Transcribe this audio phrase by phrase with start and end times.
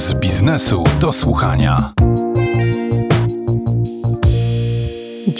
[0.00, 1.92] Puls biznesu do słuchania.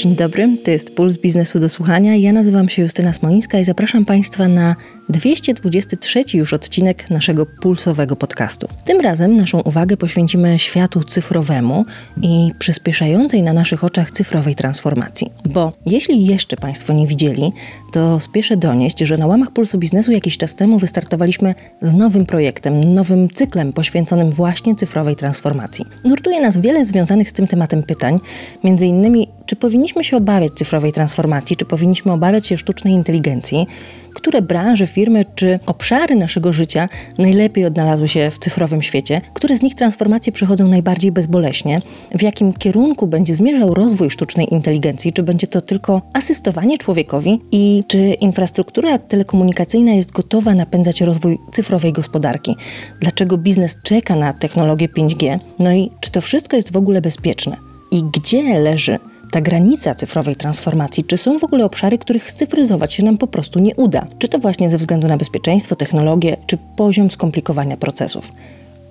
[0.01, 2.17] Dzień dobry, to jest Puls Biznesu do Słuchania.
[2.17, 4.77] Ja nazywam się Justyna Smolińska i zapraszam Państwa na
[5.09, 8.69] 223 już odcinek naszego pulsowego podcastu.
[8.85, 11.85] Tym razem naszą uwagę poświęcimy światu cyfrowemu
[12.23, 15.31] i przyspieszającej na naszych oczach cyfrowej transformacji.
[15.45, 17.53] Bo jeśli jeszcze Państwo nie widzieli,
[17.93, 22.95] to spieszę donieść, że na łamach Pulsu Biznesu jakiś czas temu wystartowaliśmy z nowym projektem,
[22.95, 25.85] nowym cyklem poświęconym właśnie cyfrowej transformacji.
[26.05, 28.21] Nurtuje nas wiele związanych z tym tematem pytań,
[28.65, 33.67] między innymi czy powinniśmy się obawiać cyfrowej transformacji, czy powinniśmy obawiać się sztucznej inteligencji?
[34.15, 39.21] Które branże, firmy czy obszary naszego życia najlepiej odnalazły się w cyfrowym świecie?
[39.35, 41.83] Które z nich transformacje przychodzą najbardziej bezboleśnie?
[42.15, 45.13] W jakim kierunku będzie zmierzał rozwój sztucznej inteligencji?
[45.13, 47.41] Czy będzie to tylko asystowanie człowiekowi?
[47.53, 52.57] I czy infrastruktura telekomunikacyjna jest gotowa napędzać rozwój cyfrowej gospodarki?
[53.01, 55.39] Dlaczego biznes czeka na technologię 5G?
[55.59, 57.57] No i czy to wszystko jest w ogóle bezpieczne?
[57.91, 58.99] I gdzie leży
[59.31, 63.59] ta granica cyfrowej transformacji, czy są w ogóle obszary, których scyfryzować się nam po prostu
[63.59, 64.07] nie uda?
[64.19, 68.33] Czy to właśnie ze względu na bezpieczeństwo, technologię, czy poziom skomplikowania procesów?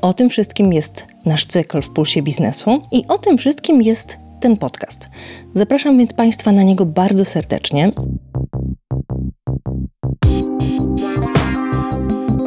[0.01, 4.57] O tym wszystkim jest nasz cykl w Pulsie Biznesu i o tym wszystkim jest ten
[4.57, 5.09] podcast.
[5.53, 7.91] Zapraszam więc Państwa na niego bardzo serdecznie.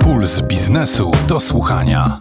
[0.01, 2.21] Puls biznesu do słuchania.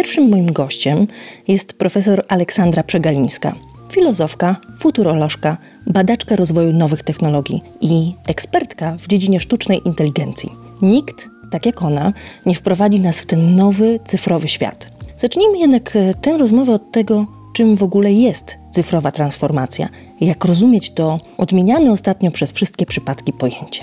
[0.00, 1.06] Pierwszym moim gościem
[1.48, 3.54] jest profesor Aleksandra Przegalińska,
[3.92, 5.56] filozofka, futurolożka,
[5.86, 10.52] badaczka rozwoju nowych technologii i ekspertka w dziedzinie sztucznej inteligencji.
[10.82, 12.12] Nikt, tak jak ona,
[12.46, 14.90] nie wprowadzi nas w ten nowy cyfrowy świat.
[15.16, 19.88] Zacznijmy jednak e, tę rozmowę od tego, czym w ogóle jest cyfrowa transformacja
[20.20, 23.82] jak rozumieć to odmieniane ostatnio przez wszystkie przypadki pojęcie.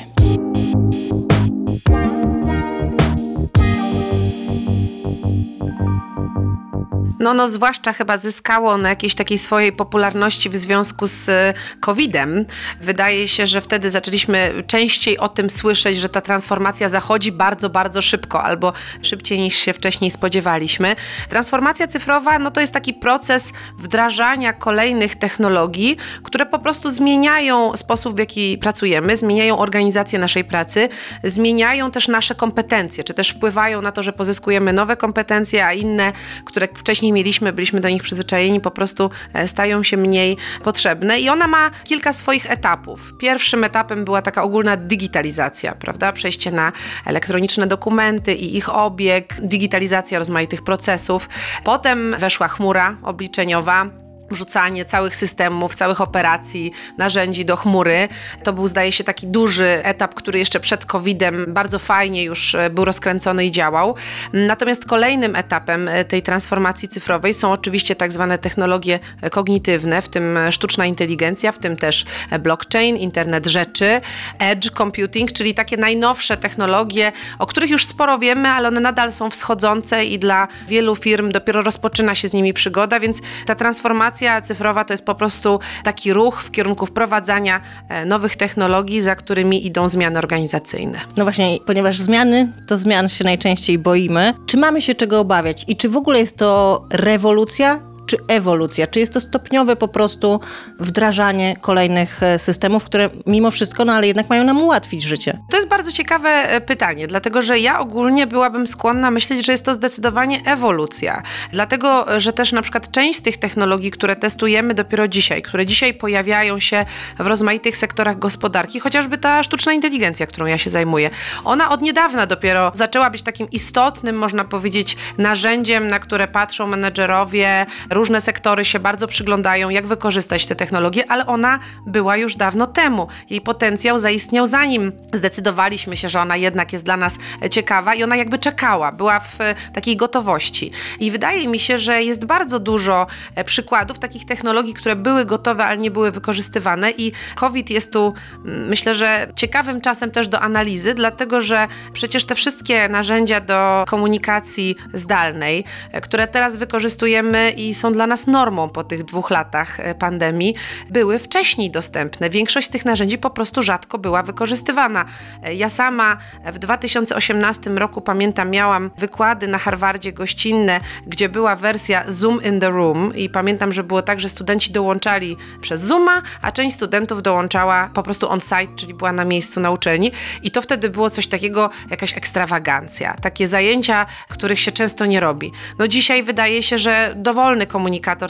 [7.28, 12.46] No, no, zwłaszcza chyba zyskało na jakiejś takiej swojej popularności w związku z e, COVID-em.
[12.82, 18.02] Wydaje się, że wtedy zaczęliśmy częściej o tym słyszeć, że ta transformacja zachodzi bardzo, bardzo
[18.02, 20.96] szybko albo szybciej niż się wcześniej spodziewaliśmy.
[21.30, 28.16] Transformacja cyfrowa no, to jest taki proces wdrażania kolejnych technologii, które po prostu zmieniają sposób,
[28.16, 30.90] w jaki pracujemy, zmieniają organizację naszej pracy,
[31.24, 36.14] zmieniają też nasze kompetencje, czy też wpływają na to, że pozyskujemy nowe kompetencje, a inne,
[36.46, 41.20] które wcześniej wcześniej mieliśmy, byliśmy do nich przyzwyczajeni, po prostu e, stają się mniej potrzebne
[41.20, 43.14] i ona ma kilka swoich etapów.
[43.20, 46.12] Pierwszym etapem była taka ogólna digitalizacja, prawda?
[46.12, 46.72] Przejście na
[47.06, 51.30] elektroniczne dokumenty i ich obieg, digitalizacja rozmaitych procesów.
[51.64, 58.08] Potem weszła chmura obliczeniowa, wrzucanie całych systemów, całych operacji, narzędzi do chmury.
[58.44, 62.70] To był, zdaje się, taki duży etap, który jeszcze przed COVID-em bardzo fajnie już e,
[62.70, 63.96] był rozkręcony i działał.
[64.34, 70.10] Natomiast kolejnym etapem e, tej transformacji cyfrowej są oczywiście tak zwane technologie e, kognitywne, w
[70.10, 72.06] tym sztuczna inteligencja, w tym też
[72.40, 74.02] blockchain, internet rzeczy,
[74.40, 79.30] edge computing, czyli takie najnowsze technologie, o których już sporo wiemy, ale one nadal są
[79.30, 84.42] wschodzące i dla wielu firm dopiero rozpoczyna się z nimi przygoda, więc ta transformacja transformacja
[84.42, 89.66] cyfrowa to jest po prostu taki ruch w kierunku wprowadzania e, nowych technologii, za którymi
[89.66, 91.00] idą zmiany organizacyjne.
[91.18, 94.34] No właśnie, ponieważ zmiany, to zmian się najczęściej boimy.
[94.46, 98.88] Czy mamy się czego obawiać i czy w ogóle jest to rewolucja, czy ewolucja?
[98.88, 100.40] Czy jest to stopniowe po prostu
[100.80, 105.40] wdrażanie kolejnych e, systemów, które mimo wszystko, no ale jednak mają nam ułatwić życie?
[105.50, 109.66] To jest bardzo ciekawe e, pytanie, dlatego że ja ogólnie byłabym skłonna myśleć, że jest
[109.66, 111.24] to zdecydowanie ewolucja.
[111.52, 115.94] Dlatego, że też na przykład część z tych technologii, które testujemy dopiero dzisiaj, które dzisiaj
[115.94, 116.86] pojawiają się
[117.20, 121.10] w rozmaitych sektorach gospodarki, chociażby ta sztuczna inteligencja, którą ja się zajmuję,
[121.44, 127.66] ona od niedawna dopiero zaczęła być takim istotnym, można powiedzieć, narzędziem, na które patrzą menedżerowie,
[127.98, 133.08] różne sektory się bardzo przyglądają, jak wykorzystać te technologie, ale ona była już dawno temu.
[133.30, 137.18] Jej potencjał zaistniał zanim zdecydowaliśmy się, że ona jednak jest dla nas
[137.52, 139.38] ciekawa i ona jakby czekała, była w
[139.74, 140.72] takiej gotowości.
[141.00, 145.66] I wydaje mi się, że jest bardzo dużo e, przykładów takich technologii, które były gotowe,
[145.66, 148.14] ale nie były wykorzystywane i COVID jest tu,
[148.46, 153.86] mm, myślę, że ciekawym czasem też do analizy, dlatego że przecież te wszystkie narzędzia do
[153.88, 159.30] komunikacji zdalnej, e, które teraz wykorzystujemy i są są dla nas normą po tych dwóch
[159.30, 160.56] latach e, pandemii,
[160.90, 162.30] były wcześniej dostępne.
[162.30, 165.06] Większość tych narzędzi po prostu rzadko była wykorzystywana.
[165.44, 172.04] E, Ja sama w 2018 roku pamiętam, miałam wykłady na Harvardzie gościnne, gdzie była wersja
[172.08, 176.52] Zoom in the Room i pamiętam, że było tak, że studenci dołączali przez Zooma, a
[176.52, 180.12] część studentów dołączała po prostu on-site, czyli była na miejscu na uczelni
[180.44, 183.16] i to wtedy było coś takiego, jakaś ekstrawagancja.
[183.22, 185.52] Takie zajęcia, których się często nie robi.
[185.80, 187.77] No dzisiaj wydaje się, że dowolny komunikator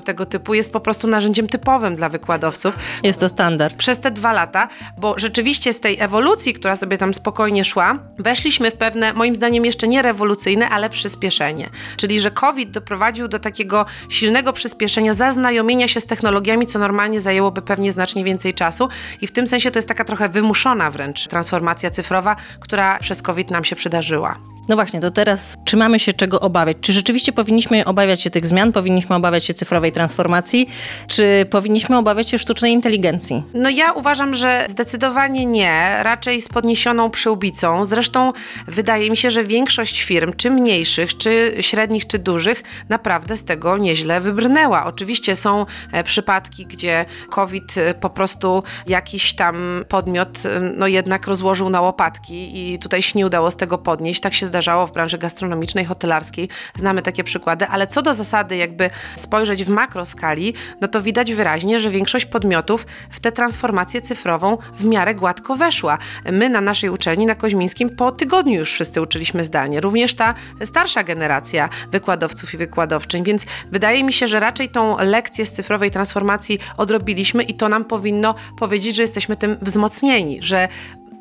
[0.05, 3.75] tego typu jest po prostu narzędziem typowym dla wykładowców Jest to standard.
[3.75, 4.67] przez te dwa lata,
[4.97, 9.65] bo rzeczywiście z tej ewolucji, która sobie tam spokojnie szła, weszliśmy w pewne, moim zdaniem
[9.65, 11.69] jeszcze nie rewolucyjne, ale przyspieszenie.
[11.97, 17.61] Czyli, że COVID doprowadził do takiego silnego przyspieszenia zaznajomienia się z technologiami, co normalnie zajęłoby
[17.61, 18.89] pewnie znacznie więcej czasu
[19.21, 23.51] i w tym sensie to jest taka trochę wymuszona wręcz transformacja cyfrowa, która przez COVID
[23.51, 24.37] nam się przydarzyła.
[24.69, 26.77] No właśnie, to teraz czy mamy się czego obawiać?
[26.81, 28.71] Czy rzeczywiście powinniśmy obawiać się tych zmian?
[28.71, 30.69] Powinniśmy obawiać się cyfrowej transformacji?
[31.07, 33.43] Czy powinniśmy obawiać się sztucznej inteligencji?
[33.53, 37.85] No ja uważam, że zdecydowanie nie, raczej z podniesioną przyłbicą.
[37.85, 38.33] Zresztą
[38.67, 43.77] wydaje mi się, że większość firm, czy mniejszych, czy średnich, czy dużych, naprawdę z tego
[43.77, 44.85] nieźle wybrnęła.
[44.85, 51.27] Oczywiście są e, przypadki, gdzie COVID e, po prostu jakiś tam podmiot e, no jednak
[51.27, 54.21] rozłożył na łopatki i tutaj się nie udało z tego podnieść.
[54.21, 56.49] Tak się zdarzało w branży gastronomicznej, hotelarskiej.
[56.75, 58.89] Znamy takie przykłady, ale co do zasady jakby
[59.27, 64.85] spojrzeć w makroskali, no to widać wyraźnie, że większość podmiotów w tę transformację cyfrową w
[64.85, 65.97] miarę gładko weszła.
[66.31, 69.81] My na naszej uczelni na Koźmińskim po tygodniu już wszyscy uczyliśmy zdalnie.
[69.81, 70.33] Również ta
[70.65, 75.91] starsza generacja wykładowców i wykładowczyń, więc wydaje mi się, że raczej tą lekcję z cyfrowej
[75.91, 80.67] transformacji odrobiliśmy i to nam powinno powiedzieć, że jesteśmy tym wzmocnieni, że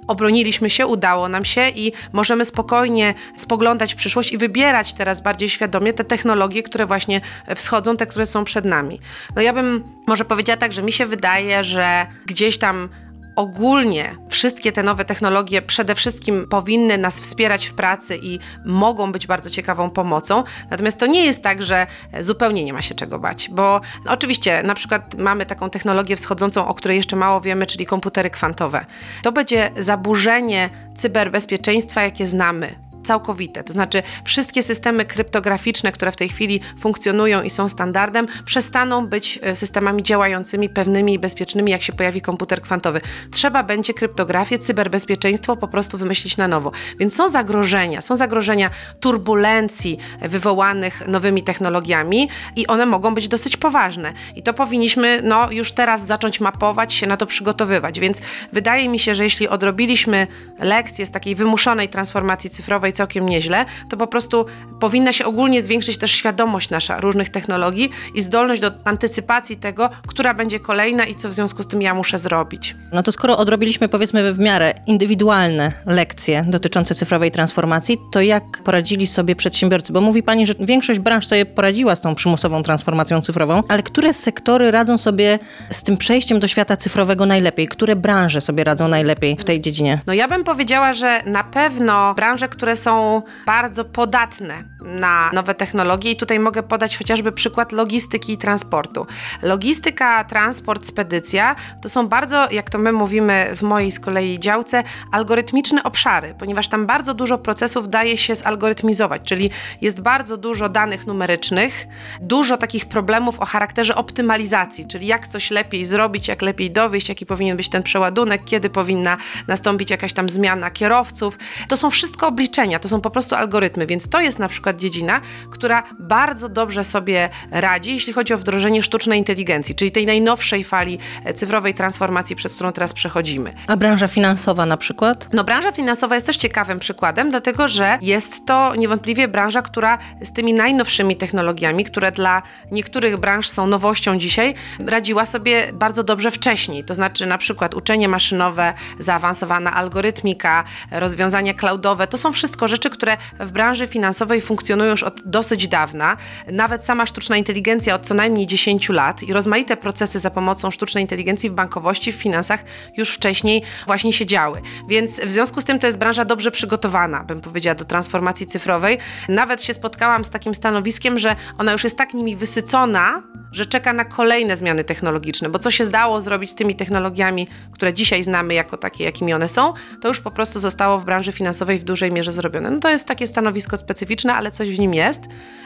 [0.07, 5.49] obroniliśmy się, udało nam się i możemy spokojnie spoglądać w przyszłość i wybierać teraz bardziej
[5.49, 7.21] świadomie te technologie, które właśnie
[7.57, 9.01] wschodzą, te, które są przed nami.
[9.37, 12.89] No ja bym może powiedziała tak, że mi się wydaje, że gdzieś tam
[13.37, 19.27] ogólnie wszystkie te nowe technologie przede wszystkim powinny nas wspierać w pracy i mogą być
[19.27, 20.45] bardzo ciekawą pomocą.
[20.71, 21.87] Natomiast to nie jest tak, że
[22.21, 26.75] zupełnie nie ma się czego bać, bo oczywiście na przykład mamy taką technologię wschodzącą, o
[26.75, 28.87] której jeszcze mało wiemy, czyli komputery kwantowe.
[29.23, 33.65] To będzie zaburzenie cyberbezpieczeństwa, jakie znamy całkowite.
[33.65, 39.39] To znaczy, wszystkie systemy kryptograficzne, które w tej chwili funkcjonują i są standardem, przestaną być
[39.43, 43.01] e, systemami działającymi, pewnymi i bezpiecznymi, jak się pojawi komputer kwantowy.
[43.31, 46.73] Trzeba będzie kryptografię, cyberbezpieczeństwo po prostu wymyślić na nowo.
[46.99, 48.71] Więc są zagrożenia, są zagrożenia
[49.01, 54.13] turbulencji wywołanych nowymi technologiami i one mogą być dosyć poważne.
[54.37, 58.01] I to powinniśmy no, już teraz zacząć mapować, się na to przygotowywać.
[58.01, 58.21] Więc
[58.53, 60.27] wydaje mi się, że jeśli odrobiliśmy
[60.59, 64.47] lekcje z takiej wymuszonej transformacji cyfrowej całkiem nieźle, to po prostu
[64.81, 70.35] powinna się ogólnie zwiększyć też świadomość nasza różnych technologii i zdolność do antycypacji tego, która
[70.35, 72.77] będzie kolejna i co w związku z tym ja muszę zrobić.
[72.93, 79.07] No to skoro odrobiliśmy powiedzmy w miarę indywidualne lekcje dotyczące cyfrowej transformacji, to jak poradzili
[79.07, 79.93] sobie przedsiębiorcy?
[79.93, 84.13] Bo mówi Pani, że większość branż sobie poradziła z tą przymusową transformacją cyfrową, ale które
[84.13, 85.39] sektory radzą sobie
[85.71, 87.69] z tym przejściem do świata cyfrowego najlepiej?
[87.69, 90.01] Które branże sobie radzą najlepiej w tej dziedzinie?
[90.07, 96.11] No ja bym powiedziała, że na pewno branże, które są bardzo podatne na nowe technologie
[96.11, 99.07] i tutaj mogę podać chociażby przykład logistyki i transportu.
[99.43, 104.85] Logistyka, transport, spedycja to są bardzo, jak to my mówimy w mojej z kolei działce,
[105.13, 109.51] algorytmiczne obszary, ponieważ tam bardzo dużo procesów daje się zalgorytmizować, czyli
[109.81, 111.87] jest bardzo dużo danych numerycznych,
[112.21, 117.27] dużo takich problemów o charakterze optymalizacji, czyli jak coś lepiej zrobić, jak lepiej dowieść, jaki
[117.27, 121.39] powinien być ten przeładunek, kiedy powinna nastąpić jakaś tam zmiana kierowców.
[121.69, 125.21] To są wszystko obliczenia, to są po prostu algorytmy, więc to jest na przykład dziedzina,
[125.51, 130.99] która bardzo dobrze sobie radzi, jeśli chodzi o wdrożenie sztucznej inteligencji, czyli tej najnowszej fali
[131.25, 133.55] e, cyfrowej transformacji, przez którą teraz przechodzimy.
[133.67, 135.29] A branża finansowa na przykład?
[135.33, 140.33] No, branża finansowa jest też ciekawym przykładem, dlatego że jest to niewątpliwie branża, która z
[140.33, 146.85] tymi najnowszymi technologiami, które dla niektórych branż są nowością dzisiaj, radziła sobie bardzo dobrze wcześniej.
[146.85, 153.17] To znaczy, na przykład uczenie maszynowe, zaawansowana algorytmika, rozwiązania cloudowe to są wszystko rzeczy, które
[153.41, 156.17] w branży finansowej funkcjonują już od dosyć dawna.
[156.53, 161.05] Nawet sama sztuczna inteligencja od co najmniej 10 lat i rozmaite procesy za pomocą sztucznej
[161.05, 162.65] inteligencji w bankowości, w finansach
[162.97, 164.63] już wcześniej właśnie się działy.
[164.89, 168.99] Więc w związku z tym to jest branża dobrze przygotowana, bym powiedziała, do transformacji cyfrowej.
[169.29, 173.23] Nawet się spotkałam z takim stanowiskiem, że ona już jest tak nimi wysycona,
[173.53, 177.93] że czeka na kolejne zmiany technologiczne, bo co się zdało zrobić z tymi technologiami, które
[177.93, 181.79] dzisiaj znamy jako takie, jakimi one są, to już po prostu zostało w branży finansowej
[181.79, 182.71] w dużej mierze zrobione zrobione.
[182.71, 185.21] No to jest takie stanowisko specyficzne, ale coś w nim jest.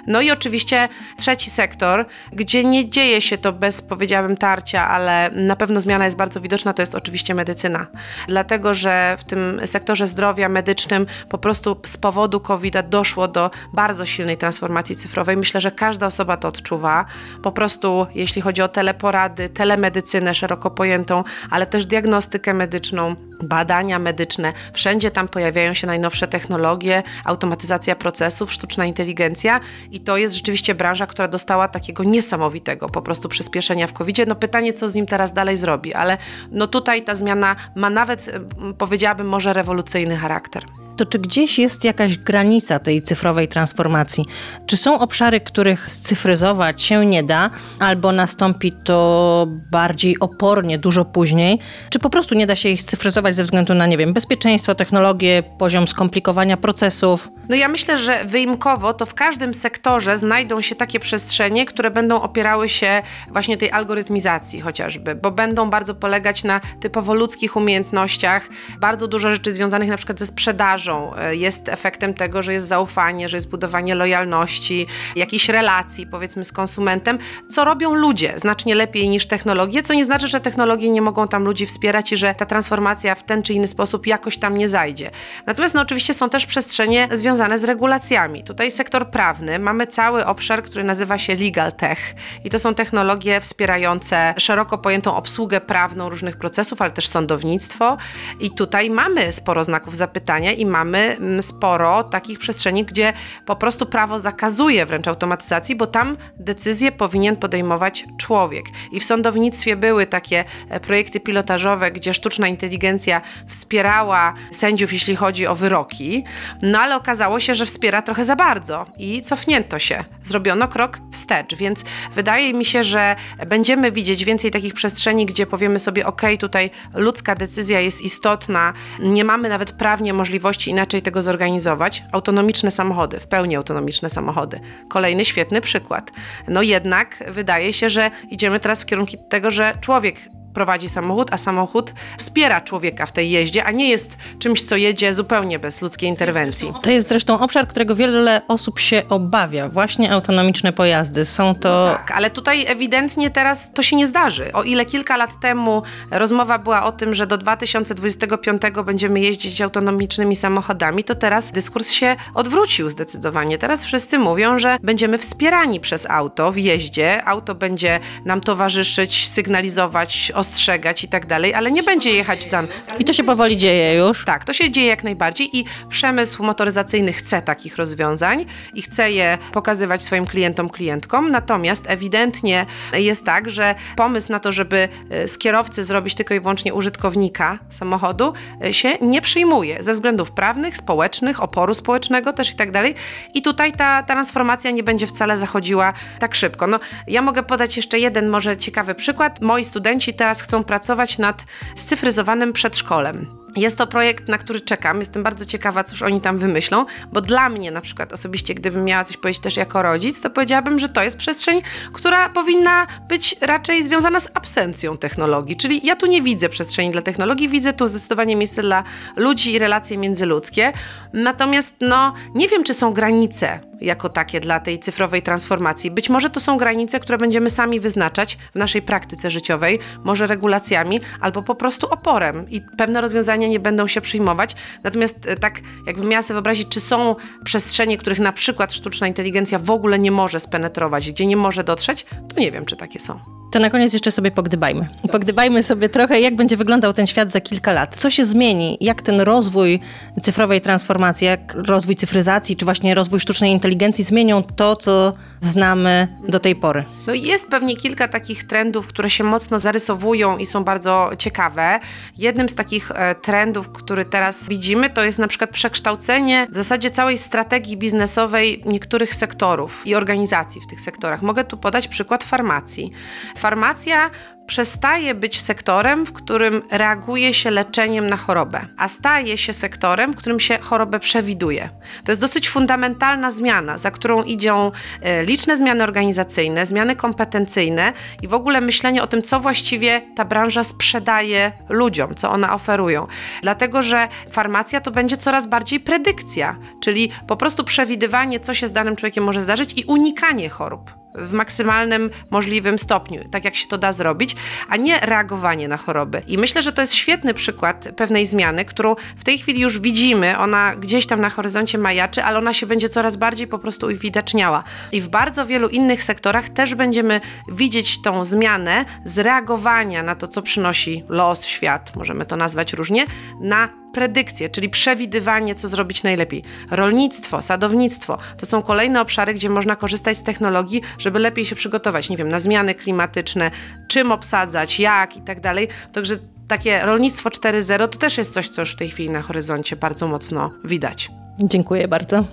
[0.06, 5.56] No i oczywiście trzeci sektor, gdzie nie dzieje się to bez, powiedziałabym, tarcia, ale na
[5.56, 7.86] pewno zmiana jest bardzo widoczna, to jest oczywiście medycyna.
[8.28, 14.06] Dlatego, że w tym sektorze zdrowia medycznym po prostu z powodu COVID-a doszło do bardzo
[14.06, 15.36] silnej transformacji cyfrowej.
[15.36, 17.04] Myślę, że każda osoba to odczuwa.
[17.42, 24.52] Po prostu, jeśli chodzi o teleporady, telemedycynę szeroko pojętą, ale też diagnostykę medyczną, badania medyczne,
[24.72, 31.06] wszędzie tam pojawiają się najnowsze technologie, automatyzacja procesów, sztuczna inteligencja i to jest rzeczywiście branża,
[31.06, 34.26] która dostała takiego niesamowitego po prostu przyspieszenia w covid -zie.
[34.26, 36.18] No pytanie, co z nim teraz dalej zrobi, ale
[36.50, 38.38] no tutaj ta zmiana ma nawet,
[38.78, 44.24] powiedziałabym, może rewolucyjny charakter to czy gdzieś jest jakaś granica tej cyfrowej transformacji?
[44.66, 51.58] Czy są obszary, których scyfryzować się nie da, albo nastąpi to bardziej opornie, dużo później?
[51.90, 55.42] Czy po prostu nie da się ich scyfryzować ze względu na, nie wiem, bezpieczeństwo, technologię,
[55.58, 57.28] poziom skomplikowania procesów?
[57.48, 62.22] No ja myślę, że wyimkowo to w każdym sektorze znajdą się takie przestrzenie, które będą
[62.22, 68.48] opierały się właśnie tej algorytmizacji chociażby, bo będą bardzo polegać na typowo ludzkich umiejętnościach,
[68.80, 73.28] bardzo dużo rzeczy związanych na przykład ze sprzedażą, E, jest efektem tego, że jest zaufanie,
[73.28, 77.18] że jest budowanie lojalności, jakiejś relacji powiedzmy z konsumentem,
[77.48, 81.44] co robią ludzie znacznie lepiej niż technologie, co nie znaczy, że technologie nie mogą tam
[81.44, 85.10] ludzi wspierać i że ta transformacja w ten czy inny sposób jakoś tam nie zajdzie.
[85.46, 88.44] Natomiast no oczywiście są też przestrzenie związane z regulacjami.
[88.44, 93.40] Tutaj sektor prawny, mamy cały obszar, który nazywa się legal tech i to są technologie
[93.40, 97.96] wspierające szeroko pojętą obsługę prawną różnych procesów, ale też sądownictwo
[98.40, 103.12] i tutaj mamy sporo znaków zapytania i mamy mm, sporo takich przestrzeni, gdzie
[103.46, 108.64] po prostu prawo zakazuje wręcz automatyzacji, bo tam decyzję powinien podejmować człowiek.
[108.92, 115.46] I w sądownictwie były takie e, projekty pilotażowe, gdzie sztuczna inteligencja wspierała sędziów, jeśli chodzi
[115.46, 116.24] o wyroki,
[116.62, 120.04] no ale okazało się, że wspiera trochę za bardzo i cofnięto się.
[120.24, 121.84] Zrobiono krok wstecz, więc
[122.14, 127.34] wydaje mi się, że będziemy widzieć więcej takich przestrzeni, gdzie powiemy sobie, ok, tutaj ludzka
[127.34, 132.04] decyzja jest istotna, nie mamy nawet prawnie możliwości inaczej tego zorganizować.
[132.12, 134.60] Autonomiczne samochody, w pełni autonomiczne samochody.
[134.88, 136.10] Kolejny świetny przykład.
[136.48, 140.16] No jednak wydaje się, że idziemy teraz w kierunku tego, że człowiek
[140.54, 145.14] prowadzi samochód, a samochód wspiera człowieka w tej jeździe, a nie jest czymś, co jedzie
[145.14, 146.72] zupełnie bez ludzkiej interwencji.
[146.82, 149.68] To jest zresztą obszar, którego wiele osób się obawia.
[149.68, 151.24] Właśnie autonomiczne pojazdy.
[151.24, 151.86] Są to...
[151.86, 154.52] No tak, ale tutaj ewidentnie teraz to się nie zdarzy.
[154.52, 160.36] O ile kilka lat temu rozmowa była o tym, że do 2025 będziemy jeździć autonomicznymi
[160.36, 163.58] samochodami, to teraz dyskurs się odwrócił zdecydowanie.
[163.58, 167.24] Teraz wszyscy mówią, że będziemy wspierani przez auto w jeździe.
[167.24, 172.62] Auto będzie nam towarzyszyć, sygnalizować, ostrzegać i tak dalej, ale nie będzie jechać za...
[172.98, 174.24] I to się powoli dzieje już?
[174.24, 179.38] Tak, to się dzieje jak najbardziej i przemysł motoryzacyjny chce takich rozwiązań i chce je
[179.52, 185.38] pokazywać swoim klientom, klientkom, natomiast ewidentnie jest tak, że pomysł na to, żeby e, z
[185.38, 188.32] kierowcy zrobić tylko i wyłącznie użytkownika samochodu
[188.64, 192.94] e, się nie przyjmuje ze względów prawnych, społecznych, oporu społecznego też i tak dalej
[193.34, 196.66] i tutaj ta transformacja nie będzie wcale zachodziła tak szybko.
[196.66, 199.40] No, ja mogę podać jeszcze jeden może ciekawy przykład.
[199.40, 201.44] Moi studenci teraz teraz chcą pracować nad
[201.76, 203.39] scyfryzowanym przedszkolem.
[203.56, 205.00] Jest to projekt, na który czekam.
[205.00, 209.04] Jestem bardzo ciekawa, cóż oni tam wymyślą, bo dla mnie na przykład osobiście, gdybym miała
[209.04, 213.82] coś powiedzieć też jako rodzic, to powiedziałabym, że to jest przestrzeń, która powinna być raczej
[213.82, 215.56] związana z absencją technologii.
[215.56, 218.84] Czyli ja tu nie widzę przestrzeni dla technologii, widzę tu zdecydowanie miejsce dla
[219.16, 220.72] ludzi i relacje międzyludzkie.
[221.12, 225.90] Natomiast no, nie wiem, czy są granice jako takie dla tej cyfrowej transformacji.
[225.90, 231.00] Być może to są granice, które będziemy sami wyznaczać w naszej praktyce życiowej, może regulacjami,
[231.20, 234.56] albo po prostu oporem i pewne rozwiązania nie będą się przyjmować.
[234.84, 239.58] Natomiast e, tak, jakbym miała sobie wyobrazić, czy są przestrzenie, których na przykład sztuczna inteligencja
[239.58, 243.39] w ogóle nie może spenetrować, gdzie nie może dotrzeć, to nie wiem, czy takie są.
[243.50, 244.88] To na koniec jeszcze sobie pogdybajmy.
[245.12, 247.96] Pogdybajmy sobie trochę, jak będzie wyglądał ten świat za kilka lat.
[247.96, 248.78] Co się zmieni?
[248.80, 249.80] Jak ten rozwój
[250.22, 256.40] cyfrowej transformacji, jak rozwój cyfryzacji, czy właśnie rozwój sztucznej inteligencji zmienią to, co znamy do
[256.40, 256.84] tej pory?
[257.06, 261.80] No jest pewnie kilka takich trendów, które się mocno zarysowują i są bardzo ciekawe.
[262.18, 266.90] Jednym z takich e, trendów, który teraz widzimy, to jest na przykład przekształcenie w zasadzie
[266.90, 271.22] całej strategii biznesowej niektórych sektorów i organizacji w tych sektorach.
[271.22, 272.92] Mogę tu podać przykład farmacji.
[273.40, 274.10] Farmacja
[274.50, 280.16] przestaje być sektorem, w którym reaguje się leczeniem na chorobę, a staje się sektorem, w
[280.16, 281.68] którym się chorobę przewiduje.
[282.04, 284.70] To jest dosyć fundamentalna zmiana, za którą idą
[285.02, 287.92] e, liczne zmiany organizacyjne, zmiany kompetencyjne
[288.22, 293.06] i w ogóle myślenie o tym, co właściwie ta branża sprzedaje ludziom, co ona oferują.
[293.42, 298.72] Dlatego, że farmacja to będzie coraz bardziej predykcja, czyli po prostu przewidywanie, co się z
[298.72, 303.78] danym człowiekiem może zdarzyć i unikanie chorób w maksymalnym możliwym stopniu, tak jak się to
[303.78, 304.36] da zrobić,
[304.68, 306.22] a nie reagowanie na choroby.
[306.26, 310.38] I myślę, że to jest świetny przykład pewnej zmiany, którą w tej chwili już widzimy,
[310.38, 314.64] ona gdzieś tam na horyzoncie majaczy, ale ona się będzie coraz bardziej po prostu uwidaczniała.
[314.92, 317.20] I w bardzo wielu innych sektorach też będziemy
[317.52, 323.06] widzieć tą zmianę z reagowania na to, co przynosi los, świat, możemy to nazwać różnie,
[323.40, 326.42] na predykcje, czyli przewidywanie, co zrobić najlepiej.
[326.70, 332.10] Rolnictwo, sadownictwo to są kolejne obszary, gdzie można korzystać z technologii, żeby lepiej się przygotować,
[332.10, 333.50] nie wiem, na zmiany klimatyczne,
[333.88, 335.68] czym obsadzać, jak i tak dalej.
[335.92, 336.16] Także
[336.48, 340.08] takie rolnictwo 4.0 to też jest coś, co już w tej chwili na horyzoncie bardzo
[340.08, 341.10] mocno widać.
[341.38, 342.24] Dziękuję bardzo.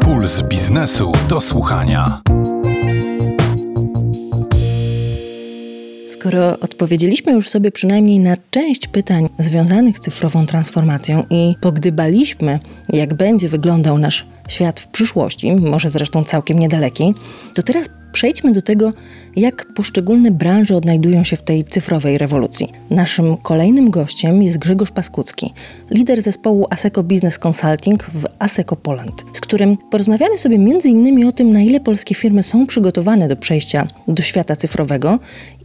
[0.00, 2.20] Puls biznesu do słuchania.
[6.20, 12.58] Skoro odpowiedzieliśmy już sobie przynajmniej na część pytań związanych z cyfrową transformacją i pogdybaliśmy,
[12.88, 17.14] jak będzie wyglądał nasz świat w przyszłości, może zresztą całkiem niedalekiej,
[17.54, 18.92] to teraz Przejdźmy do tego,
[19.36, 22.72] jak poszczególne branże odnajdują się w tej cyfrowej rewolucji.
[22.90, 25.52] Naszym kolejnym gościem jest Grzegorz Paskucki,
[25.90, 31.26] lider zespołu ASECO Business Consulting w ASECO Poland, z którym porozmawiamy sobie m.in.
[31.26, 35.18] o tym, na ile polskie firmy są przygotowane do przejścia do świata cyfrowego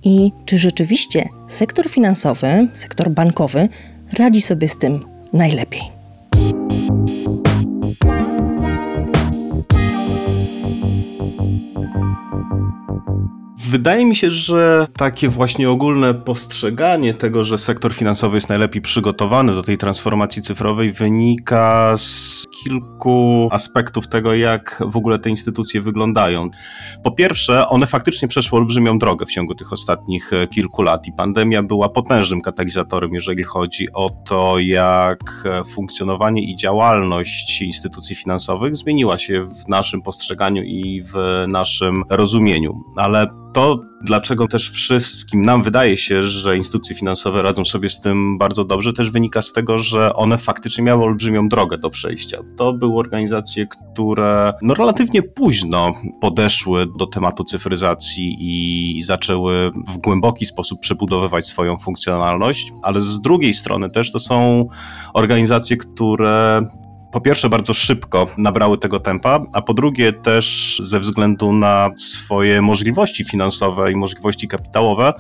[0.04, 3.70] i czy rzeczywiście sektor finansowy, sektor bankowy
[4.14, 5.95] radzi sobie z tym najlepiej.
[13.70, 19.54] Wydaje mi się, że takie właśnie ogólne postrzeganie tego, że sektor finansowy jest najlepiej przygotowany
[19.54, 26.50] do tej transformacji cyfrowej, wynika z kilku aspektów tego, jak w ogóle te instytucje wyglądają.
[27.04, 31.14] Po pierwsze, one faktycznie przeszły olbrzymią drogę w ciągu tych ostatnich e, kilku lat i
[31.14, 38.76] pandemia była potężnym katalizatorem, jeżeli chodzi o to, jak e, funkcjonowanie i działalność instytucji finansowych
[38.76, 42.84] zmieniła się w naszym postrzeganiu i w naszym rozumieniu.
[42.96, 48.38] Ale to, dlaczego też wszystkim nam wydaje się, że instytucje finansowe radzą sobie z tym
[48.38, 52.38] bardzo dobrze, też wynika z tego, że one faktycznie miały olbrzymią drogę do przejścia.
[52.58, 60.46] To były organizacje, które no, relatywnie późno podeszły do tematu cyfryzacji i zaczęły w głęboki
[60.46, 64.68] sposób przebudowywać swoją funkcjonalność, ale z drugiej strony też to są
[65.14, 66.68] organizacje, które
[67.16, 72.62] po pierwsze bardzo szybko nabrały tego tempa, a po drugie też ze względu na swoje
[72.62, 75.14] możliwości finansowe i możliwości kapitałowe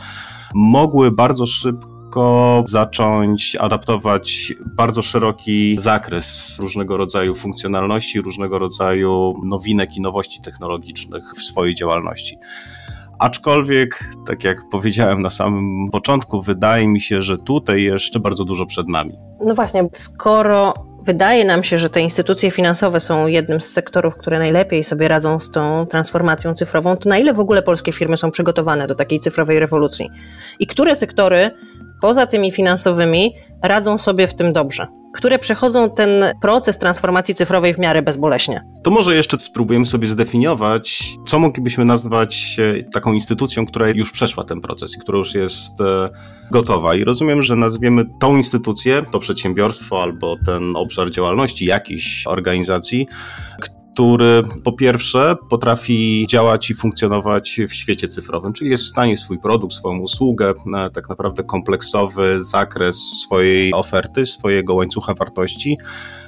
[0.53, 10.01] mogły bardzo szybko zacząć adaptować bardzo szeroki zakres różnego rodzaju funkcjonalności, różnego rodzaju nowinek i
[10.01, 12.37] nowości technologicznych w swojej działalności.
[13.19, 18.65] Aczkolwiek, tak jak powiedziałem na samym początku, wydaje mi się, że tutaj jeszcze bardzo dużo
[18.65, 19.13] przed nami.
[19.45, 20.73] No właśnie, skoro
[21.05, 25.39] wydaje nam się, że te instytucje finansowe są jednym z sektorów, które najlepiej sobie radzą
[25.39, 29.19] z tą transformacją cyfrową, to na ile w ogóle polskie firmy są przygotowane do takiej
[29.19, 30.11] cyfrowej rewolucji?
[30.59, 31.51] I które sektory
[32.01, 34.87] poza tymi finansowymi radzą sobie w tym dobrze?
[35.13, 36.09] Które przechodzą ten
[36.41, 38.61] proces transformacji cyfrowej w miarę bezboleśnie?
[38.83, 44.43] To może jeszcze spróbujemy sobie zdefiniować, co moglibyśmy nazwać e, taką instytucją, która już przeszła
[44.43, 46.09] ten proces i która już jest e,
[46.51, 46.95] gotowa.
[46.95, 53.07] I rozumiem, że nazwiemy tą instytucję, to przedsiębiorstwo albo ten obszar działalności jakiejś organizacji,
[53.95, 59.39] który po pierwsze potrafi działać i funkcjonować w świecie cyfrowym, czyli jest w stanie swój
[59.39, 65.77] produkt, swoją usługę, e, tak naprawdę kompleksowy zakres swojej oferty, swojego łańcucha wartości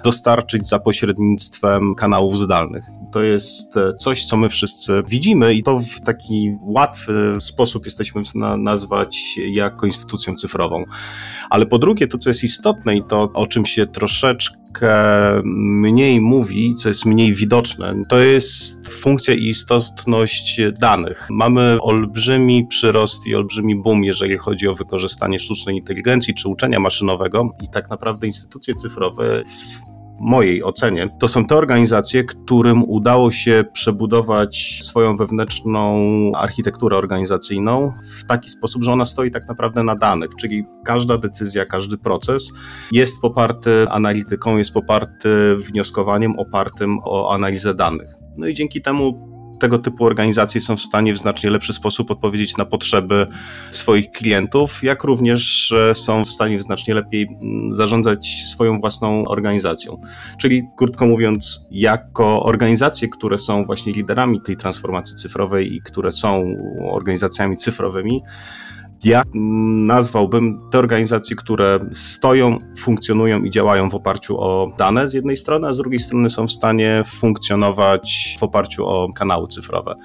[0.07, 2.85] dostarczyć za pośrednictwem kanałów zdalnych.
[3.11, 8.25] To jest e, coś, co my wszyscy widzimy i to w taki łatwy sposób jesteśmy
[8.25, 10.83] stanie nazwać jako instytucją cyfrową.
[11.49, 14.91] Ale po drugie, to co jest istotne i to, o czym się troszeczkę
[15.43, 21.27] mniej mówi, co jest mniej widoczne, to jest funkcja i istotność danych.
[21.29, 27.49] Mamy olbrzymi przyrost i olbrzymi boom, jeżeli chodzi o wykorzystanie sztucznej inteligencji czy uczenia maszynowego
[27.63, 29.43] i tak naprawdę instytucje cyfrowe
[30.19, 36.01] mojej ocenie, to są te organizacje, którym udało się przebudować swoją wewnętrzną
[36.35, 41.65] architekturę organizacyjną w taki sposób, że ona stoi tak naprawdę na danych, czyli każda decyzja,
[41.65, 42.53] każdy proces
[42.91, 48.09] jest poparty analityką, jest poparty wnioskowaniem opartym o analizę danych.
[48.37, 52.57] No i dzięki temu tego typu organizacje są w stanie w znacznie lepszy sposób odpowiedzieć
[52.57, 53.27] na potrzeby
[53.71, 60.01] swoich klientów, jak również są w stanie w znacznie lepiej mm, zarządzać swoją własną organizacją.
[60.37, 66.55] Czyli krótko mówiąc, jako organizacje, które są właśnie liderami tej transformacji cyfrowej i które są
[66.91, 68.23] organizacjami cyfrowymi,
[69.03, 69.23] ja
[69.85, 75.67] nazwałbym te organizacje, które stoją, funkcjonują i działają w oparciu o dane z jednej strony,
[75.67, 79.95] a z drugiej strony są w stanie funkcjonować w oparciu o kanały cyfrowe.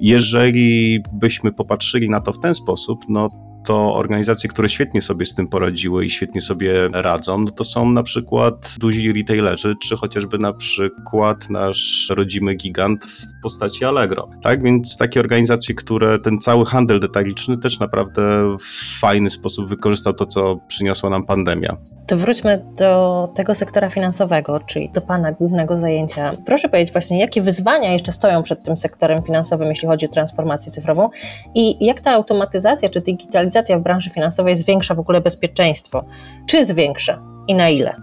[0.00, 3.28] Jeżeli byśmy popatrzyli na to w ten sposób, no
[3.64, 7.90] to organizacje, które świetnie sobie z tym poradziły i świetnie sobie radzą, no to są
[7.92, 13.06] na przykład duzi retailerzy, czy chociażby na przykład nasz rodzimy gigant
[13.42, 14.28] postaci Allegro.
[14.42, 18.22] Tak więc takie organizacje, które ten cały handel detaliczny też naprawdę
[18.60, 21.76] w fajny sposób wykorzystał to, co przyniosła nam pandemia.
[22.06, 26.32] To wróćmy do tego sektora finansowego, czyli do Pana głównego zajęcia.
[26.46, 30.72] Proszę powiedzieć właśnie, jakie wyzwania jeszcze stoją przed tym sektorem finansowym, jeśli chodzi o transformację
[30.72, 31.08] cyfrową
[31.54, 36.04] i jak ta automatyzacja czy digitalizacja w branży finansowej zwiększa w ogóle bezpieczeństwo?
[36.46, 37.96] Czy zwiększa i na ile?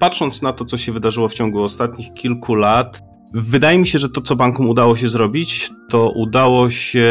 [0.00, 3.02] Patrząc na to, co się wydarzyło w ciągu ostatnich kilku lat,
[3.34, 7.08] Wydaje mi się, że to, co bankom udało się zrobić, to udało się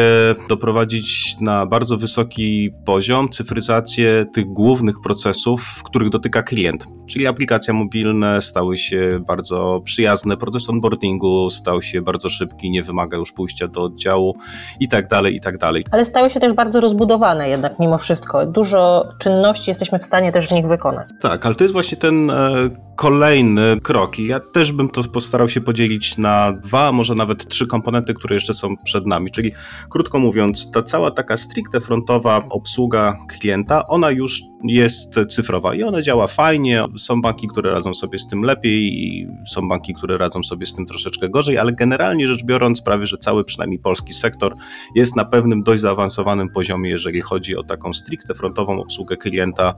[0.48, 6.86] doprowadzić na bardzo wysoki poziom cyfryzację tych głównych procesów, w których dotyka klient.
[7.08, 13.16] Czyli aplikacje mobilne stały się bardzo przyjazne, proces onboardingu stał się bardzo szybki, nie wymaga
[13.16, 14.34] już pójścia do oddziału
[14.80, 15.84] i tak dalej, i tak dalej.
[15.90, 18.46] Ale stały się też bardzo rozbudowane jednak mimo wszystko.
[18.46, 21.08] Dużo czynności jesteśmy w stanie też w nich wykonać.
[21.20, 25.48] Tak, ale to jest właśnie ten e, kolejny krok i ja też bym to postarał
[25.48, 29.30] się podzielić na dwa, może nawet trzy komponenty, które jeszcze są przed nami.
[29.30, 29.52] Czyli
[29.90, 36.02] krótko mówiąc, ta cała taka stricte frontowa obsługa klienta, ona już jest cyfrowa i ona
[36.02, 36.84] działa fajnie.
[36.96, 40.74] Są banki, które radzą sobie z tym lepiej i są banki, które radzą sobie z
[40.74, 44.54] tym troszeczkę gorzej, ale generalnie rzecz biorąc, prawie że cały przynajmniej polski sektor
[44.94, 49.74] jest na pewnym dość zaawansowanym poziomie, jeżeli chodzi o taką stricte frontową obsługę klienta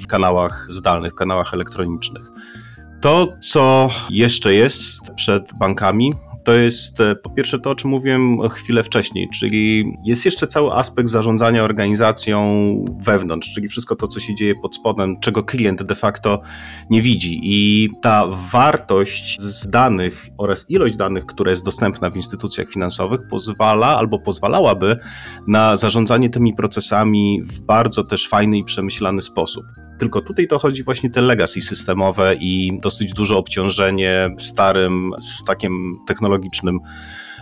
[0.00, 2.22] w kanałach zdalnych, w kanałach elektronicznych.
[3.04, 6.12] To, co jeszcze jest przed bankami,
[6.44, 10.72] to jest e, po pierwsze to, o czym mówiłem chwilę wcześniej, czyli jest jeszcze cały
[10.72, 12.44] aspekt zarządzania organizacją
[13.00, 16.40] wewnątrz, czyli wszystko to, co się dzieje pod spodem, czego klient de facto
[16.90, 17.40] nie widzi.
[17.42, 23.86] I ta wartość z danych oraz ilość danych, która jest dostępna w instytucjach finansowych, pozwala
[23.86, 24.98] albo pozwalałaby
[25.48, 29.83] na zarządzanie tymi procesami w bardzo też fajny i przemyślany sposób.
[29.98, 36.78] Tylko tutaj to chodzi właśnie te legacy systemowe i dosyć duże obciążenie starym stackiem technologicznym.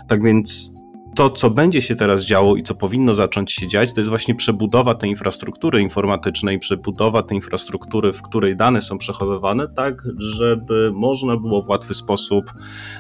[0.09, 0.75] Tak więc
[1.15, 4.35] to, co będzie się teraz działo i co powinno zacząć się dziać, to jest właśnie
[4.35, 11.37] przebudowa tej infrastruktury informatycznej, przebudowa tej infrastruktury, w której dane są przechowywane, tak, żeby można
[11.37, 12.53] było w łatwy sposób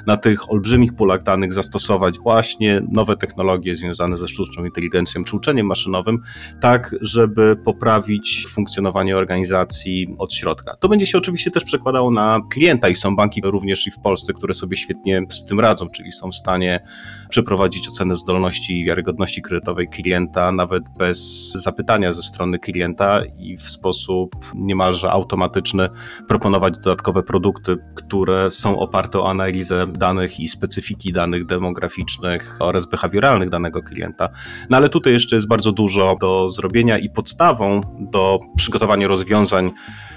[0.07, 5.67] na tych olbrzymich pulach danych zastosować właśnie nowe technologie związane ze sztuczną inteligencją czy uczeniem
[5.67, 6.19] maszynowym,
[6.61, 10.77] tak, żeby poprawić funkcjonowanie organizacji od środka.
[10.77, 14.33] To będzie się oczywiście też przekładało na klienta i są banki również i w Polsce,
[14.33, 16.85] które sobie świetnie z tym radzą, czyli są w stanie
[17.29, 23.57] przeprowadzić ocenę ocenę zdolności i wiarygodności kredytowej klienta, nawet bez zapytania ze strony klienta i
[23.57, 25.89] w sposób niemalże automatyczny
[26.29, 33.51] proponować dodatkowe produkty, które są oparte o analizę danych i specyfiki danych demograficznych oraz behawioralnych
[33.51, 34.29] danego klienta.
[34.71, 39.71] No ale tutaj jeszcze jest bardzo dużo do zrobienia i podstawą do przygotowania rozwiązań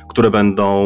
[0.10, 0.86] które będą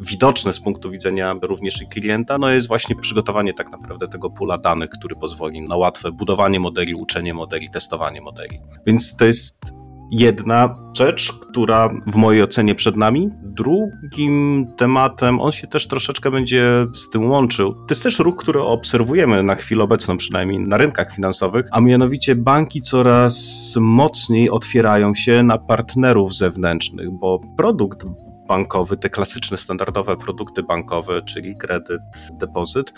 [0.00, 4.90] widoczne z punktu widzenia również klienta, no jest właśnie przygotowanie tak naprawdę tego pula danych,
[4.90, 8.60] który pozwoli na łatwe budowanie modeli, uczenie modeli, testowanie modeli.
[8.86, 9.72] Więc to jest
[10.12, 13.30] jedna rzecz, która w mojej ocenie przed nami.
[13.42, 17.74] Drugim tematem, on się też troszeczkę będzie z tym łączył.
[17.74, 22.36] To jest też ruch, który obserwujemy na chwilę obecną, przynajmniej na rynkach finansowych, a mianowicie
[22.36, 28.06] banki coraz mocniej otwierają się na partnerów zewnętrznych, bo produkt
[28.52, 32.92] bankowy, te klasyczne, standardowe produkty bankowe, czyli kredyt, depozyt,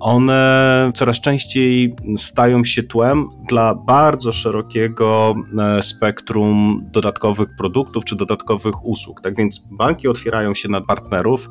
[0.00, 8.84] one coraz częściej stają się tłem dla bardzo szerokiego e, spektrum dodatkowych produktów czy dodatkowych
[8.84, 9.20] usług.
[9.20, 11.50] Tak więc banki otwierają się na partnerów,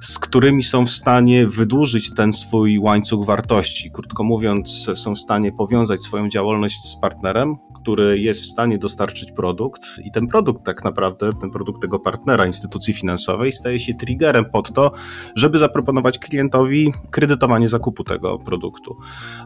[0.00, 3.90] z którymi są w stanie wydłużyć ten swój łańcuch wartości.
[3.90, 7.56] Krótko mówiąc, są w stanie powiązać swoją działalność z partnerem,
[7.86, 12.46] który jest w stanie dostarczyć produkt i ten produkt tak naprawdę, ten produkt tego partnera,
[12.46, 14.92] instytucji instytucji finansowej staje się triggerem pod to,
[15.36, 18.96] żeby zaproponować klientowi kredytowanie zakupu tego produktu.